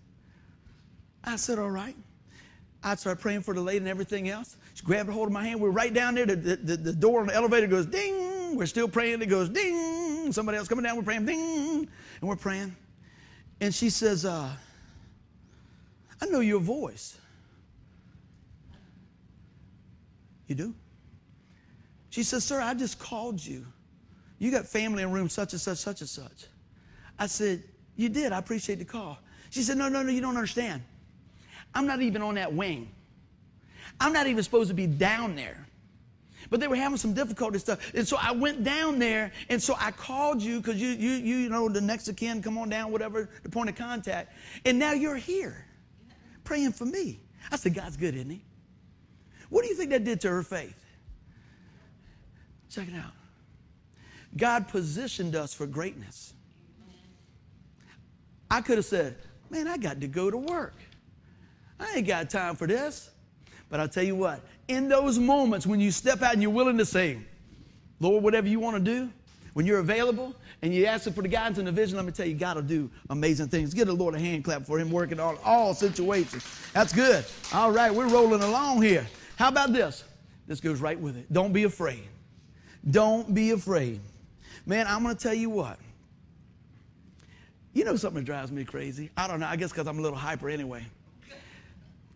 [1.24, 1.96] I said, all right.
[2.85, 4.59] I started praying for the lady and everything else.
[4.74, 5.61] She grabbed a hold of my hand.
[5.61, 6.24] We are right down there.
[6.24, 8.57] The, the, the door on the elevator goes ding.
[8.57, 9.22] We're still praying.
[9.22, 11.88] It goes ding somebody else coming down, we're praying, ding,
[12.20, 12.74] and we're praying.
[13.61, 14.50] And she says, uh,
[16.20, 17.18] I know your voice.
[20.50, 20.74] You do?
[22.10, 23.64] She says, Sir, I just called you.
[24.40, 26.46] You got family in room such and such, such and such.
[27.20, 27.62] I said,
[27.94, 28.32] You did.
[28.32, 29.16] I appreciate the call.
[29.50, 30.82] She said, No, no, no, you don't understand.
[31.72, 32.90] I'm not even on that wing.
[34.00, 35.68] I'm not even supposed to be down there
[36.48, 37.94] but they were having some difficulty stuff.
[37.94, 41.48] And so I went down there, and so I called you because you, you, you
[41.48, 44.32] know, the next of kin, come on down, whatever, the point of contact.
[44.64, 45.64] And now you're here
[46.42, 47.20] praying for me.
[47.52, 48.42] I said, God's good, isn't he?
[49.50, 50.74] What do you think that did to her faith?
[52.70, 53.12] Check it out.
[54.37, 56.33] God positioned us for greatness.
[58.50, 59.16] I could have said,
[59.50, 60.75] Man, I got to go to work.
[61.81, 63.10] I ain't got time for this.
[63.68, 66.79] But I'll tell you what, in those moments when you step out and you're willing
[66.79, 67.18] to say,
[68.00, 69.10] Lord, whatever you want to do,
[69.54, 72.27] when you're available and you ask for the guidance and the vision, let me tell
[72.27, 73.75] you, God will do amazing things.
[73.75, 76.44] Give the Lord a hand clap for him working on all situations.
[76.72, 77.25] That's good.
[77.52, 79.06] All right, we're rolling along here.
[79.40, 80.04] How about this?
[80.46, 81.32] This goes right with it.
[81.32, 82.06] Don't be afraid.
[82.90, 84.02] Don't be afraid.
[84.66, 85.78] Man, I'm going to tell you what.
[87.72, 89.08] You know something that drives me crazy?
[89.16, 89.46] I don't know.
[89.46, 90.84] I guess because I'm a little hyper anyway.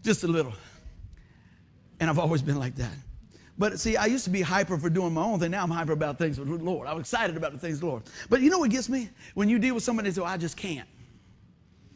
[0.03, 0.53] Just a little.
[1.99, 2.93] And I've always been like that.
[3.57, 5.53] But see, I used to be hyper for doing my own thing.
[5.53, 6.87] Now I'm hyper about things with the Lord.
[6.87, 8.03] I'm excited about the things of the Lord.
[8.29, 9.09] But you know what gets me?
[9.33, 10.89] When you deal with somebody says, oh, I just can't.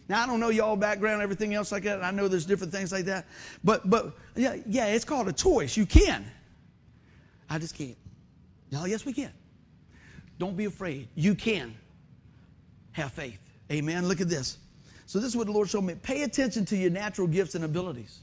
[0.09, 2.02] Now I don't know y'all background, everything else like that.
[2.02, 3.26] I know there's different things like that.
[3.62, 5.76] But but yeah, yeah, it's called a choice.
[5.76, 6.24] You can.
[7.50, 7.96] I just can't.
[8.70, 9.32] No, yes, we can.
[10.38, 11.09] Don't be afraid.
[11.14, 11.74] You can
[12.92, 13.40] have faith.
[13.70, 14.06] Amen.
[14.06, 14.59] Look at this.
[15.06, 15.94] So this is what the Lord showed me.
[15.94, 18.20] Pay attention to your natural gifts and abilities.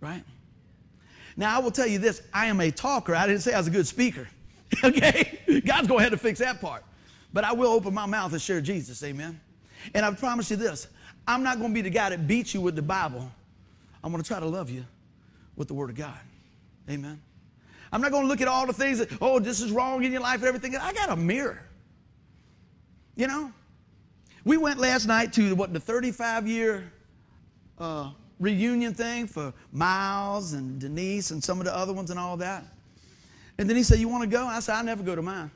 [0.00, 0.22] Right?
[1.36, 3.14] Now I will tell you this, I am a talker.
[3.14, 4.28] I didn't say I was a good speaker.
[4.84, 5.40] okay?
[5.66, 6.84] God's going have to fix that part.
[7.32, 9.02] But I will open my mouth and share Jesus.
[9.02, 9.40] Amen.
[9.92, 10.88] And I promise you this
[11.26, 13.30] I'm not going to be the guy that beats you with the Bible.
[14.02, 14.84] I'm going to try to love you
[15.56, 16.18] with the Word of God.
[16.88, 17.20] Amen.
[17.92, 20.12] I'm not going to look at all the things that, oh, this is wrong in
[20.12, 20.76] your life and everything.
[20.76, 21.62] I got a mirror.
[23.16, 23.52] You know?
[24.44, 26.92] We went last night to what, the 35 year
[27.78, 32.36] uh, reunion thing for Miles and Denise and some of the other ones and all
[32.38, 32.64] that.
[33.58, 34.44] And then he said, You want to go?
[34.44, 35.50] I said, I never go to mine.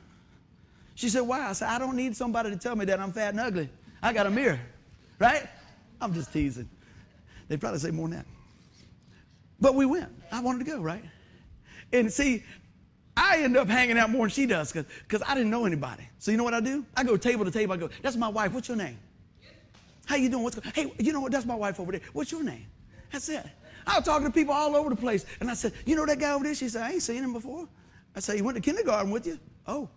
[0.95, 1.49] She said, Why?
[1.49, 3.69] I said, I don't need somebody to tell me that I'm fat and ugly.
[4.01, 4.59] I got a mirror,
[5.19, 5.47] right?
[6.01, 6.69] I'm just teasing.
[7.47, 8.25] They'd probably say more than that.
[9.59, 10.09] But we went.
[10.31, 11.03] I wanted to go, right?
[11.91, 12.43] And see,
[13.17, 16.07] I end up hanging out more than she does because I didn't know anybody.
[16.19, 16.85] So you know what I do?
[16.95, 17.73] I go table to table.
[17.73, 18.53] I go, that's my wife.
[18.53, 18.97] What's your name?
[20.05, 20.43] How you doing?
[20.43, 21.31] What's going Hey, you know what?
[21.31, 22.01] That's my wife over there.
[22.13, 22.65] What's your name?
[23.11, 23.45] That's it.
[23.85, 25.25] I was talking to people all over the place.
[25.39, 26.55] And I said, you know that guy over there?
[26.55, 27.67] She said, I ain't seen him before.
[28.15, 29.39] I said, he went to kindergarten with you?
[29.67, 29.89] Oh.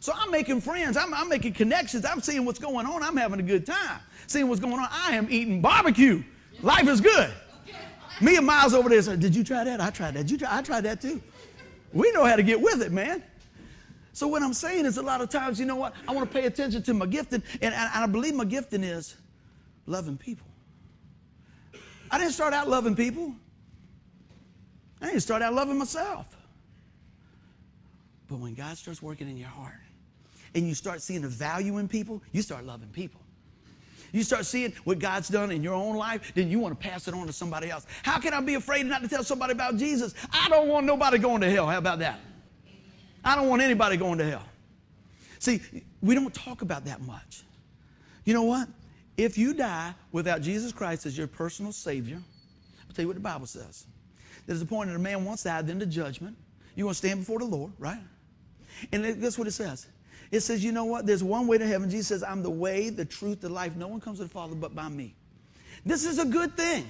[0.00, 0.96] So I'm making friends.
[0.96, 2.06] I'm, I'm, making connections.
[2.06, 3.02] I'm seeing what's going on.
[3.02, 4.00] I'm having a good time.
[4.26, 4.88] Seeing what's going on.
[4.90, 6.24] I am eating barbecue.
[6.62, 7.30] Life is good.
[8.22, 9.80] Me and Miles over there said, Did you try that?
[9.80, 10.22] I tried that.
[10.22, 10.56] Did you try?
[10.56, 11.22] I tried that too.
[11.92, 13.22] We know how to get with it, man.
[14.12, 15.94] So what I'm saying is a lot of times, you know what?
[16.08, 18.82] I want to pay attention to my gifting, and, and, and I believe my gifting
[18.82, 19.16] is
[19.86, 20.46] loving people.
[22.10, 23.34] I didn't start out loving people.
[25.00, 26.26] I didn't start out loving myself.
[28.28, 29.80] But when God starts working in your heart
[30.54, 33.20] and you start seeing the value in people, you start loving people.
[34.12, 37.06] You start seeing what God's done in your own life, then you want to pass
[37.06, 37.86] it on to somebody else.
[38.02, 40.14] How can I be afraid not to tell somebody about Jesus?
[40.32, 41.66] I don't want nobody going to hell.
[41.66, 42.18] How about that?
[43.24, 44.44] I don't want anybody going to hell.
[45.38, 45.60] See,
[46.02, 47.44] we don't talk about that much.
[48.24, 48.68] You know what?
[49.16, 52.16] If you die without Jesus Christ as your personal Savior,
[52.88, 53.86] I'll tell you what the Bible says.
[54.46, 56.36] There's a point that a man once died, then the judgment.
[56.74, 58.00] You're going to stand before the Lord, right?
[58.92, 59.86] And that's what it says.
[60.30, 61.06] It says, you know what?
[61.06, 61.90] There's one way to heaven.
[61.90, 63.74] Jesus says, I'm the way, the truth, the life.
[63.76, 65.14] No one comes to the Father but by me.
[65.84, 66.86] This is a good thing.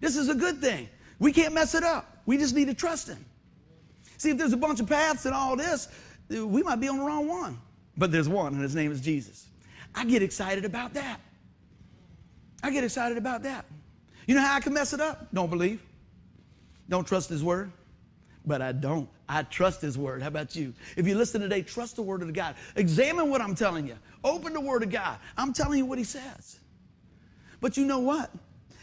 [0.00, 0.88] This is a good thing.
[1.18, 2.18] We can't mess it up.
[2.26, 3.24] We just need to trust Him.
[4.18, 5.88] See, if there's a bunch of paths and all this,
[6.28, 7.58] we might be on the wrong one.
[7.96, 9.46] But there's one, and His name is Jesus.
[9.94, 11.20] I get excited about that.
[12.62, 13.64] I get excited about that.
[14.26, 15.28] You know how I can mess it up?
[15.32, 15.80] Don't believe.
[16.88, 17.72] Don't trust His Word
[18.46, 19.08] but I don't.
[19.28, 20.22] I trust His Word.
[20.22, 20.72] How about you?
[20.96, 22.54] If you listen today, trust the Word of God.
[22.76, 23.96] Examine what I'm telling you.
[24.22, 25.18] Open the Word of God.
[25.36, 26.60] I'm telling you what He says.
[27.60, 28.30] But you know what?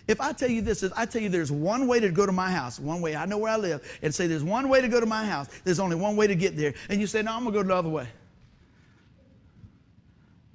[0.07, 2.31] If I tell you this, if I tell you there's one way to go to
[2.31, 4.89] my house, one way, I know where I live, and say there's one way to
[4.89, 7.31] go to my house, there's only one way to get there, and you say, no,
[7.31, 8.07] I'm going to go the other way.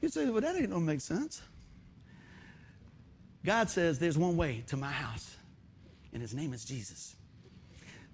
[0.02, 1.40] You say, well, that ain't going to make sense.
[3.44, 5.34] God says there's one way to my house,
[6.12, 7.16] and His name is Jesus.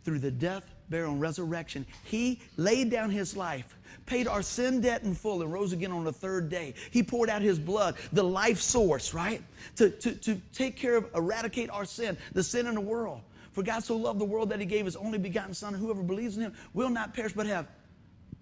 [0.05, 1.87] Through the death, burial, and resurrection.
[2.05, 3.77] He laid down his life,
[4.07, 6.75] paid our sin debt in full, and rose again on the third day.
[6.91, 9.43] He poured out his blood, the life source, right?
[9.77, 13.23] To, to, to take care of, eradicate our sin, the sin in the world.
[13.53, 16.37] For God so loved the world that he gave his only begotten Son, whoever believes
[16.37, 17.69] in him will not perish but have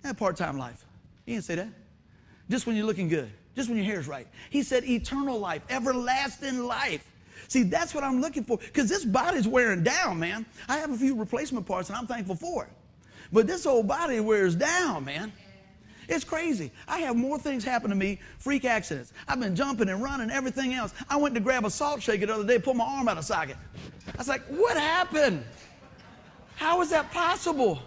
[0.05, 0.85] a part time life.
[1.27, 1.69] He didn't say that.
[2.49, 4.27] Just when you're looking good, just when your hair's right.
[4.51, 7.07] He said eternal life, everlasting life.
[7.53, 10.47] See, that's what I'm looking for because this body's wearing down, man.
[10.71, 12.71] I have a few replacement parts and I'm thankful for it.
[13.31, 15.31] But this old body wears down, man.
[16.09, 16.71] It's crazy.
[16.89, 19.13] I have more things happen to me, freak accidents.
[19.29, 20.95] I've been jumping and running, everything else.
[21.11, 23.25] I went to grab a salt shaker the other day, pulled my arm out of
[23.27, 23.59] socket.
[24.09, 25.45] I was like, what happened?
[26.57, 27.83] How is that possible?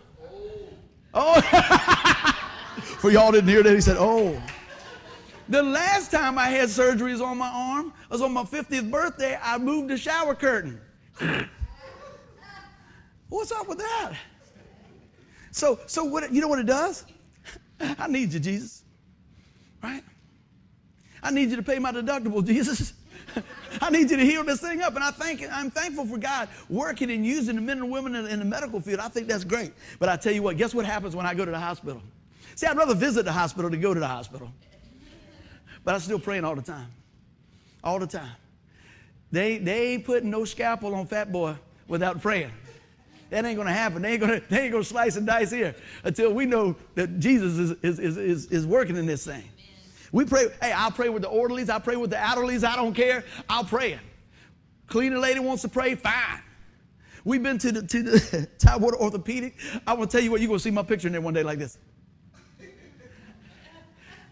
[1.11, 1.41] Oh,
[2.99, 4.39] for y'all didn't hear that, he said, oh.
[5.47, 9.37] The last time I had surgeries on my arm was on my 50th birthday.
[9.41, 10.81] I moved the shower curtain.
[13.29, 14.13] What's up with that?
[15.51, 17.05] So, so what, you know what it does?
[17.79, 18.83] I need you, Jesus.
[19.83, 20.03] Right?
[21.21, 22.93] I need you to pay my deductible, Jesus.
[23.81, 24.95] I need you to heal this thing up.
[24.95, 28.25] And I think I'm thankful for God working and using the men and women in,
[28.27, 28.99] in the medical field.
[28.99, 29.73] I think that's great.
[29.99, 32.01] But I tell you what, guess what happens when I go to the hospital?
[32.55, 34.51] See, I'd rather visit the hospital than go to the hospital.
[35.85, 36.87] But I'm still praying all the time.
[37.83, 38.31] All the time.
[39.31, 41.55] They, they ain't putting no scalpel on Fat Boy
[41.87, 42.51] without praying.
[43.29, 44.01] That ain't to happen.
[44.01, 47.57] They ain't to, they ain't to slice and dice here until we know that Jesus
[47.57, 49.43] is, is, is, is, is working in this thing.
[50.11, 52.93] We pray, hey, I'll pray with the orderlies, I'll pray with the outerlies, I don't
[52.93, 53.25] care.
[53.49, 53.99] I'll pray it.
[54.87, 56.41] Cleaner lady wants to pray, fine.
[57.25, 59.57] We've been to the, to the Tidewater Orthopedic.
[59.85, 61.59] I will tell you what, you're to see my picture in there one day like
[61.59, 61.77] this.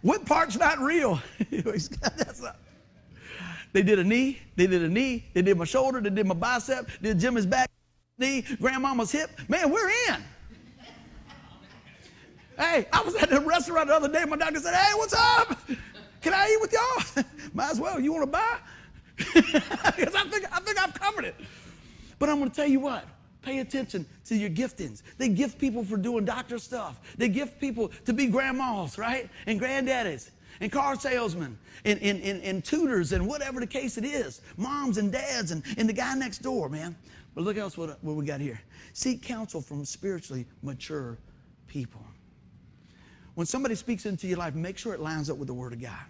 [0.03, 1.19] What part's not real?
[1.49, 1.71] they
[3.81, 6.89] did a knee, they did a knee, they did my shoulder, they did my bicep,
[7.01, 7.71] did Jimmy's back,
[8.19, 9.31] knee, grandmama's hip.
[9.47, 10.23] Man, we're in.
[12.57, 14.25] Hey, I was at the restaurant the other day.
[14.25, 15.57] My doctor said, Hey, what's up?
[16.21, 17.23] Can I eat with y'all?
[17.53, 17.99] Might as well.
[17.99, 18.57] You want to buy?
[19.17, 21.35] because I think, I think I've covered it.
[22.19, 23.05] But I'm going to tell you what.
[23.43, 25.03] Pay attention to your giftings.
[25.17, 26.99] They gift people for doing doctor stuff.
[27.17, 29.29] They gift people to be grandmas, right?
[29.45, 30.31] And granddaddies
[30.61, 34.41] and car salesmen and, and, and, and, tutors and whatever the case it is.
[34.55, 36.95] Moms and dads and, and the guy next door, man.
[37.35, 38.61] But look else what, what we got here.
[38.93, 41.17] Seek counsel from spiritually mature
[41.67, 42.01] people.
[43.35, 45.81] When somebody speaks into your life, make sure it lines up with the Word of
[45.81, 46.05] God.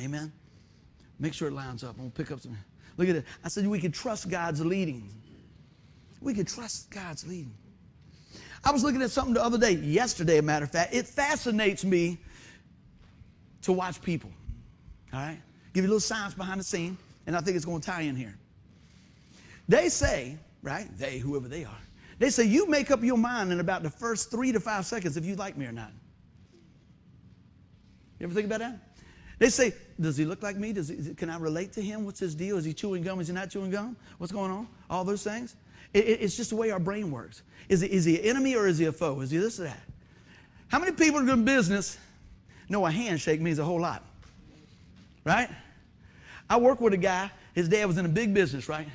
[0.00, 0.32] Amen.
[1.20, 1.90] Make sure it lines up.
[1.90, 2.56] I'm gonna pick up some.
[2.96, 3.24] Look at it.
[3.44, 5.10] I said we can trust God's leading.
[6.24, 7.54] We can trust God's leading.
[8.64, 10.94] I was looking at something the other day, yesterday, a matter of fact.
[10.94, 12.18] It fascinates me
[13.62, 14.30] to watch people.
[15.12, 15.38] All right?
[15.74, 16.96] Give you a little science behind the scene,
[17.26, 18.34] and I think it's going to tie in here.
[19.68, 20.88] They say, right?
[20.98, 21.78] They, whoever they are,
[22.18, 25.18] they say you make up your mind in about the first three to five seconds
[25.18, 25.90] if you like me or not.
[28.18, 28.78] You ever think about that?
[29.38, 30.72] They say, does he look like me?
[30.72, 32.04] Does he, can I relate to him?
[32.04, 32.56] What's his deal?
[32.56, 33.20] Is he chewing gum?
[33.20, 33.96] Is he not chewing gum?
[34.18, 34.68] What's going on?
[34.88, 35.56] All those things.
[35.92, 37.42] It, it, it's just the way our brain works.
[37.68, 39.20] Is he, is he an enemy or is he a foe?
[39.20, 39.80] Is he this or that?
[40.68, 41.98] How many people in doing business
[42.68, 44.04] know a handshake means a whole lot?
[45.24, 45.48] Right?
[46.48, 48.88] I work with a guy, his dad was in a big business, right?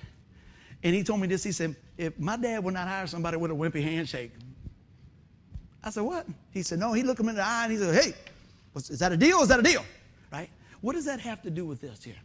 [0.84, 1.44] And he told me this.
[1.44, 4.32] He said, if my dad would not hire somebody with a wimpy handshake.
[5.84, 6.28] I said, what?
[6.52, 6.94] He said, no.
[6.94, 8.14] He looked him in the eye and he said, hey,
[8.76, 9.42] is that a deal?
[9.42, 9.84] Is that a deal?
[10.32, 10.50] Right?
[10.82, 12.16] What does that have to do with this here?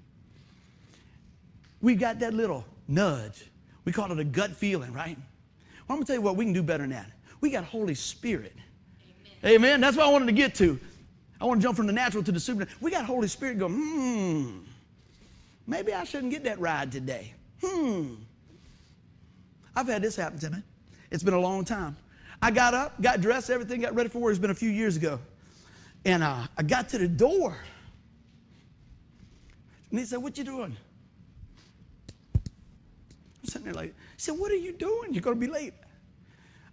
[1.80, 3.44] We got that little nudge.
[3.84, 5.16] We call it a gut feeling, right?
[5.16, 7.10] Well, I'm going to tell you what, we can do better than that.
[7.40, 8.54] We got Holy Spirit.
[9.42, 9.54] Amen.
[9.56, 9.80] Amen.
[9.80, 10.78] That's what I wanted to get to.
[11.40, 12.78] I want to jump from the natural to the supernatural.
[12.80, 14.58] We got Holy Spirit going, hmm,
[15.66, 17.34] maybe I shouldn't get that ride today.
[17.62, 18.14] Hmm.
[19.76, 20.58] I've had this happen to me.
[21.10, 21.96] It's been a long time.
[22.40, 24.30] I got up, got dressed, everything, got ready for work.
[24.30, 25.18] It's been a few years ago.
[26.04, 27.56] And uh, I got to the door.
[29.90, 30.76] And he said, What you doing?
[33.44, 35.12] I'm sitting there like, he said, What are you doing?
[35.12, 35.74] You're going to be late.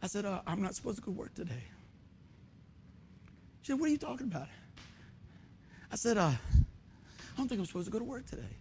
[0.01, 1.63] I said, uh, I'm not supposed to go to work today.
[3.61, 4.47] He said, What are you talking about?
[5.91, 8.55] I said, uh, I don't think I'm supposed to go to work today.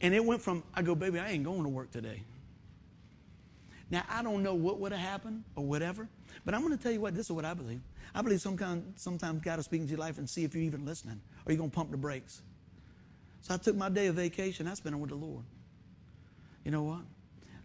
[0.00, 2.22] And it went from, I go, baby, I ain't going to work today.
[3.90, 6.08] Now, I don't know what would have happened or whatever,
[6.46, 7.82] but I'm going to tell you what, this is what I believe.
[8.14, 10.64] I believe some kind, sometimes God will speak into your life and see if you're
[10.64, 12.40] even listening or you're going to pump the brakes.
[13.42, 14.66] So I took my day of vacation.
[14.66, 15.44] I spent it with the Lord.
[16.64, 17.00] You know what?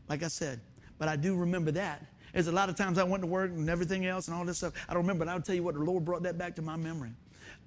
[0.10, 0.60] Like I said,
[0.98, 2.06] but I do remember that.
[2.34, 4.58] There's a lot of times I went to work and everything else and all this
[4.58, 4.74] stuff.
[4.90, 6.76] I don't remember, but I'll tell you what, the Lord brought that back to my
[6.76, 7.12] memory.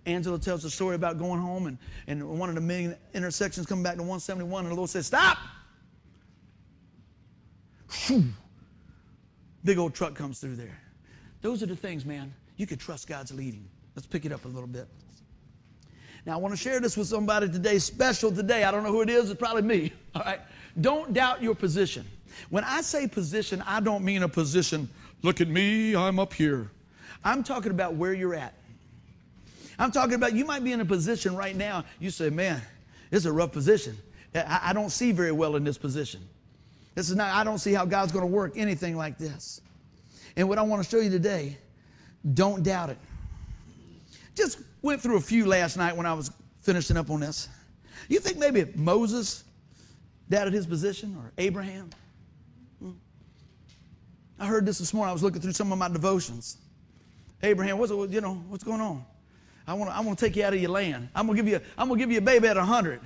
[0.06, 3.82] Angela tells a story about going home and, and one of the main intersections coming
[3.82, 5.38] back to 171, and the Lord says, Stop!
[8.06, 8.24] Whew.
[9.64, 10.80] Big old truck comes through there.
[11.42, 13.68] Those are the things, man, you could trust God's leading.
[13.94, 14.86] Let's pick it up a little bit.
[16.30, 18.62] Now, I want to share this with somebody today, special today.
[18.62, 19.92] I don't know who it is, it's probably me.
[20.14, 20.38] All right?
[20.80, 22.06] Don't doubt your position.
[22.50, 24.88] When I say position, I don't mean a position,
[25.22, 26.70] look at me, I'm up here.
[27.24, 28.54] I'm talking about where you're at.
[29.76, 32.62] I'm talking about you might be in a position right now, you say, man,
[33.10, 33.98] it's a rough position.
[34.32, 36.20] I don't see very well in this position.
[36.94, 39.62] This is not, I don't see how God's going to work anything like this.
[40.36, 41.58] And what I want to show you today,
[42.34, 42.98] don't doubt it.
[44.36, 47.48] Just went through a few last night when I was finishing up on this.
[48.08, 49.44] You think maybe Moses
[50.28, 51.90] doubted his position or Abraham?
[52.80, 52.92] Hmm.
[54.38, 55.10] I heard this this morning.
[55.10, 56.58] I was looking through some of my devotions.
[57.42, 59.04] Abraham, what's you know what's going on?
[59.66, 61.08] I want to I want to take you out of your land.
[61.14, 63.00] I'm gonna give you I'm gonna give you a baby at hundred.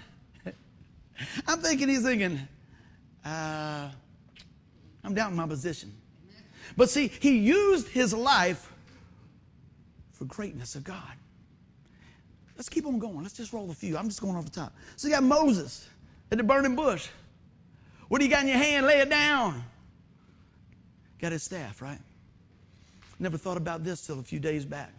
[1.47, 2.41] I'm thinking he's thinking,
[3.25, 3.91] uh,
[5.05, 5.93] I'm down in my position.
[6.77, 8.73] But see, he used his life
[10.13, 11.13] for greatness of God.
[12.57, 13.23] Let's keep on going.
[13.23, 13.97] Let's just roll a few.
[13.97, 14.73] I'm just going off the top.
[14.97, 15.89] So you got Moses
[16.31, 17.09] at the burning bush.
[18.09, 18.87] What do you got in your hand?
[18.87, 19.65] Lay it down.
[21.21, 21.99] Got his staff, right?
[23.19, 24.93] Never thought about this till a few days back.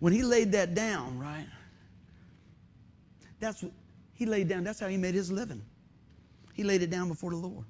[0.00, 1.46] When he laid that down, right?
[3.38, 3.72] That's what
[4.14, 4.64] he laid down.
[4.64, 5.62] That's how he made his living.
[6.54, 7.64] He laid it down before the Lord.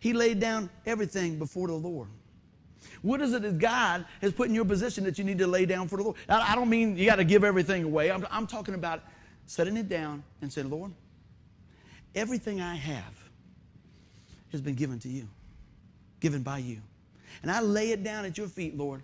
[0.00, 2.08] He laid down everything before the Lord.
[3.02, 5.66] What is it that God has put in your position that you need to lay
[5.66, 6.16] down for the Lord?
[6.28, 8.10] I don't mean you got to give everything away.
[8.10, 9.02] I'm, I'm talking about
[9.46, 10.92] setting it down and saying, Lord,
[12.14, 13.30] everything I have
[14.52, 15.28] has been given to you,
[16.20, 16.78] given by you.
[17.42, 19.02] And I lay it down at your feet, Lord,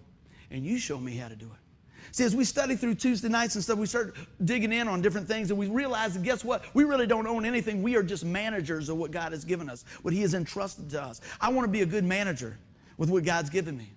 [0.51, 1.65] and you show me how to do it.
[2.13, 4.15] See, as we study through Tuesday nights and stuff, we start
[4.45, 6.65] digging in on different things and we realize that guess what?
[6.75, 7.83] We really don't own anything.
[7.83, 11.03] We are just managers of what God has given us, what He has entrusted to
[11.03, 11.21] us.
[11.41, 12.59] I want to be a good manager
[12.97, 13.91] with what God's given me,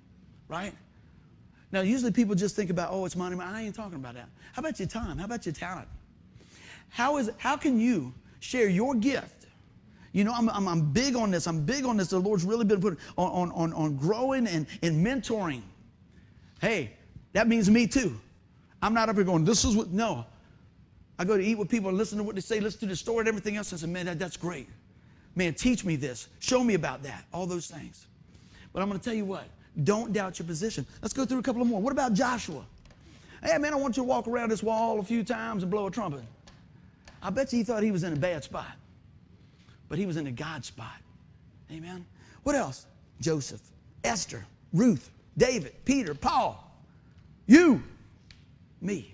[0.47, 0.73] right?
[1.71, 3.37] Now, usually people just think about, oh, it's money.
[3.39, 4.29] I ain't talking about that.
[4.53, 5.17] How about your time?
[5.17, 5.87] How about your talent?
[6.89, 9.47] How, is, how can you share your gift?
[10.13, 11.45] You know, I'm, I'm, I'm big on this.
[11.45, 12.07] I'm big on this.
[12.07, 15.61] The Lord's really been putting on, on, on growing and, and mentoring.
[16.61, 16.93] Hey,
[17.33, 18.17] that means me too.
[18.81, 20.25] I'm not up here going, this is what, no.
[21.19, 22.95] I go to eat with people and listen to what they say, listen to the
[22.95, 23.73] story and everything else.
[23.73, 24.69] I say, man, that, that's great.
[25.35, 26.29] Man, teach me this.
[26.39, 27.25] Show me about that.
[27.33, 28.07] All those things.
[28.77, 29.45] But I'm going to tell you what,
[29.85, 30.85] don't doubt your position.
[31.01, 31.81] Let's go through a couple of more.
[31.81, 32.63] What about Joshua?
[33.43, 35.87] Hey, man, I want you to walk around this wall a few times and blow
[35.87, 36.21] a trumpet.
[37.23, 38.73] I bet you he thought he was in a bad spot,
[39.89, 40.93] but he was in a God spot.
[41.71, 42.05] Amen.
[42.43, 42.85] What else?
[43.19, 43.61] Joseph,
[44.03, 45.09] Esther, Ruth,
[45.39, 46.71] David, Peter, Paul,
[47.47, 47.81] you,
[48.79, 49.11] me.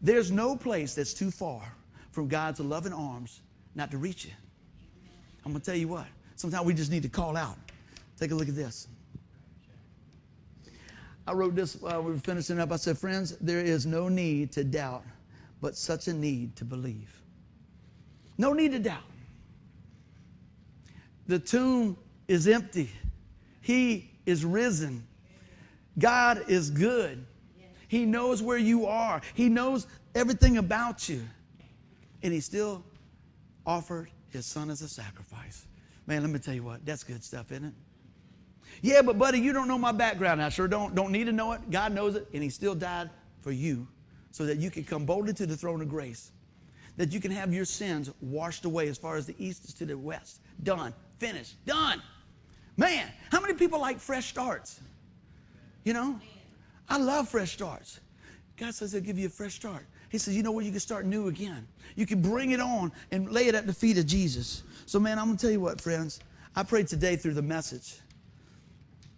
[0.00, 1.74] There's no place that's too far
[2.12, 3.40] from God's loving arms
[3.74, 4.32] not to reach you.
[5.44, 6.06] I'm going to tell you what,
[6.36, 7.56] sometimes we just need to call out.
[8.18, 8.88] Take a look at this.
[11.26, 12.72] I wrote this while we were finishing up.
[12.72, 15.04] I said, Friends, there is no need to doubt,
[15.60, 17.22] but such a need to believe.
[18.38, 19.02] No need to doubt.
[21.26, 21.96] The tomb
[22.28, 22.90] is empty,
[23.60, 25.06] He is risen.
[25.98, 27.26] God is good.
[27.86, 31.22] He knows where you are, He knows everything about you.
[32.22, 32.82] And He still
[33.64, 35.66] offered His Son as a sacrifice.
[36.06, 37.74] Man, let me tell you what, that's good stuff, isn't it?
[38.82, 40.42] Yeah, but buddy, you don't know my background.
[40.42, 41.70] I sure don't, don't need to know it.
[41.70, 43.08] God knows it, and He still died
[43.40, 43.86] for you
[44.32, 46.32] so that you can come boldly to the throne of grace,
[46.96, 49.86] that you can have your sins washed away as far as the east is to
[49.86, 50.40] the west.
[50.64, 52.02] Done, finished, done.
[52.76, 54.80] Man, how many people like fresh starts?
[55.84, 56.18] You know,
[56.88, 58.00] I love fresh starts.
[58.56, 59.86] God says He'll give you a fresh start.
[60.08, 60.66] He says, you know what?
[60.66, 61.66] You can start new again.
[61.96, 64.62] You can bring it on and lay it at the feet of Jesus.
[64.84, 66.20] So, man, I'm going to tell you what, friends.
[66.54, 68.01] I pray today through the message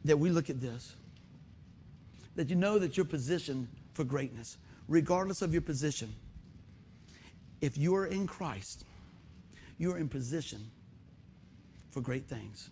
[0.05, 0.95] that we look at this,
[2.37, 6.13] that you know that you're positioned for greatness, regardless of your position.
[7.61, 8.85] If you are in Christ,
[9.79, 10.61] you are in position
[11.91, 12.71] for great things.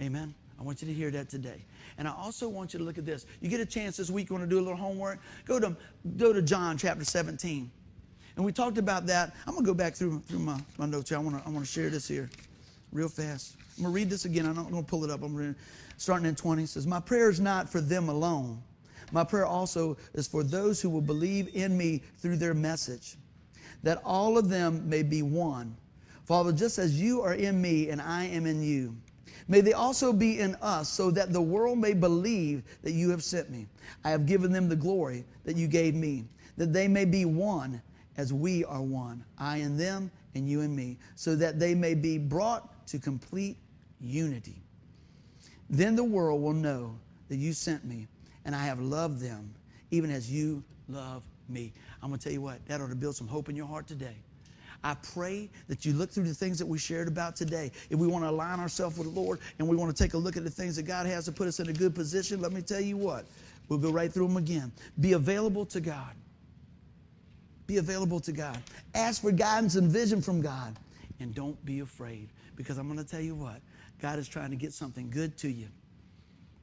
[0.00, 0.34] Amen.
[0.58, 1.64] I want you to hear that today.
[1.96, 3.26] And I also want you to look at this.
[3.40, 5.20] You get a chance this week, you want to do a little homework?
[5.46, 5.76] Go to,
[6.16, 7.70] go to John chapter 17.
[8.36, 9.34] And we talked about that.
[9.46, 11.18] I'm going to go back through, through my, my notes here.
[11.18, 12.30] I want, to, I want to share this here
[12.92, 13.56] real fast.
[13.80, 14.46] I'm going to read this again.
[14.46, 15.22] I'm not going to pull it up.
[15.22, 15.56] I'm
[15.96, 16.64] starting in 20.
[16.64, 18.62] It says, My prayer is not for them alone.
[19.10, 23.16] My prayer also is for those who will believe in me through their message,
[23.82, 25.76] that all of them may be one.
[26.24, 28.94] Father, just as you are in me and I am in you
[29.50, 33.24] May they also be in us, so that the world may believe that you have
[33.24, 33.66] sent me.
[34.04, 36.24] I have given them the glory that you gave me,
[36.56, 37.82] that they may be one
[38.16, 41.94] as we are one, I and them, and you and me, so that they may
[41.94, 43.56] be brought to complete
[44.00, 44.56] unity.
[45.68, 46.96] Then the world will know
[47.28, 48.08] that you sent me,
[48.44, 49.54] and I have loved them,
[49.90, 51.72] even as you love me.
[52.02, 53.86] I'm going to tell you what, that ought to build some hope in your heart
[53.86, 54.16] today.
[54.82, 57.70] I pray that you look through the things that we shared about today.
[57.90, 60.18] If we want to align ourselves with the Lord and we want to take a
[60.18, 62.52] look at the things that God has to put us in a good position, let
[62.52, 63.26] me tell you what,
[63.68, 64.72] we'll go right through them again.
[64.98, 66.14] Be available to God.
[67.66, 68.58] Be available to God.
[68.94, 70.76] Ask for guidance and vision from God.
[71.20, 73.60] And don't be afraid because I'm going to tell you what,
[74.00, 75.68] God is trying to get something good to you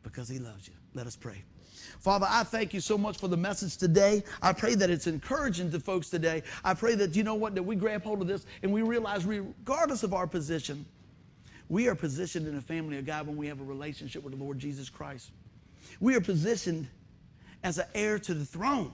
[0.04, 0.74] because He loves you.
[0.94, 1.44] Let us pray.
[2.00, 4.24] Father, I thank you so much for the message today.
[4.42, 6.44] I pray that it's encouraging to folks today.
[6.64, 9.26] I pray that, you know what, that we grab hold of this and we realize,
[9.26, 10.86] regardless of our position,
[11.70, 14.44] we are positioned in a family of God when we have a relationship with the
[14.44, 15.32] Lord Jesus Christ.
[16.00, 16.88] We are positioned
[17.64, 18.92] as an heir to the throne.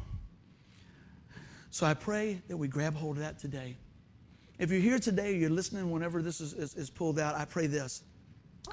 [1.69, 3.75] So I pray that we grab hold of that today.
[4.59, 7.45] If you're here today or you're listening whenever this is, is, is pulled out, I
[7.45, 8.03] pray this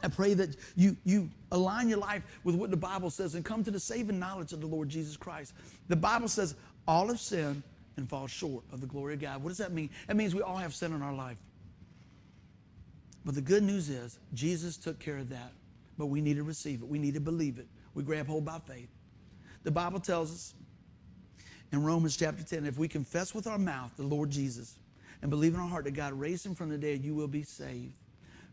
[0.03, 3.65] I pray that you, you align your life with what the Bible says and come
[3.65, 5.53] to the saving knowledge of the Lord Jesus Christ.
[5.89, 6.55] The Bible says
[6.87, 7.63] all have sinned
[7.97, 9.43] and fall short of the glory of God.
[9.43, 9.91] What does that mean?
[10.07, 11.37] That means we all have sin in our life.
[13.25, 15.53] But the good news is Jesus took care of that.
[15.99, 16.89] But we need to receive it.
[16.89, 17.67] We need to believe it.
[17.95, 18.89] We grab hold by faith.
[19.65, 20.55] The Bible tells us
[21.73, 24.79] in Romans chapter 10 if we confess with our mouth the Lord Jesus
[25.21, 27.43] and believe in our heart that God raised him from the dead, you will be
[27.43, 27.93] saved.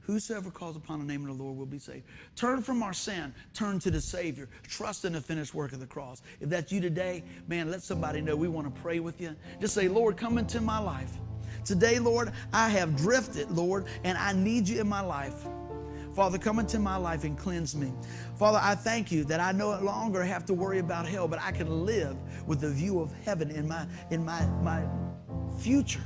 [0.07, 2.05] Whosoever calls upon the name of the Lord will be saved.
[2.37, 5.85] Turn from our sin, turn to the Savior, trust in the finished work of the
[5.85, 6.21] cross.
[6.39, 9.35] If that's you today, man, let somebody know we want to pray with you.
[9.59, 11.11] Just say, Lord, come into my life.
[11.65, 15.45] Today, Lord, I have drifted, Lord, and I need you in my life.
[16.15, 17.91] Father, come into my life and cleanse me.
[18.39, 21.51] Father, I thank you that I no longer have to worry about hell, but I
[21.51, 22.15] can live
[22.47, 24.83] with the view of heaven in my in my my
[25.59, 26.01] future.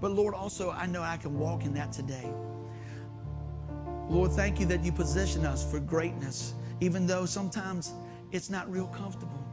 [0.00, 2.32] But Lord, also I know I can walk in that today.
[4.08, 7.92] Lord, thank you that you position us for greatness, even though sometimes
[8.32, 9.44] it's not real comfortable.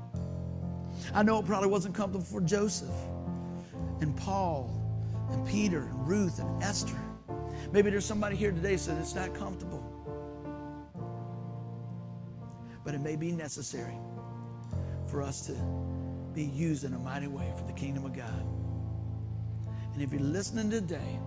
[1.13, 2.95] I know it probably wasn't comfortable for Joseph
[3.99, 4.71] and Paul
[5.29, 6.95] and Peter and Ruth and Esther.
[7.71, 9.83] Maybe there's somebody here today said it's not comfortable.
[12.85, 13.97] But it may be necessary
[15.07, 15.53] for us to
[16.33, 18.45] be used in a mighty way for the kingdom of God.
[19.93, 21.19] And if you're listening today,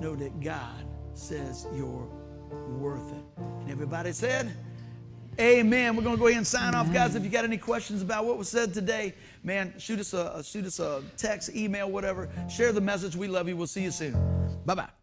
[0.00, 2.08] know that God says you're
[2.78, 3.24] worth it.
[3.36, 4.54] And everybody said,
[5.40, 5.94] Amen.
[5.94, 6.86] We're going to go ahead and sign Amen.
[6.86, 7.14] off, guys.
[7.14, 10.66] If you got any questions about what was said today, man, shoot us a shoot
[10.66, 12.28] us a text, email, whatever.
[12.48, 13.14] Share the message.
[13.14, 13.56] We love you.
[13.56, 14.14] We'll see you soon.
[14.66, 14.98] Bye bye.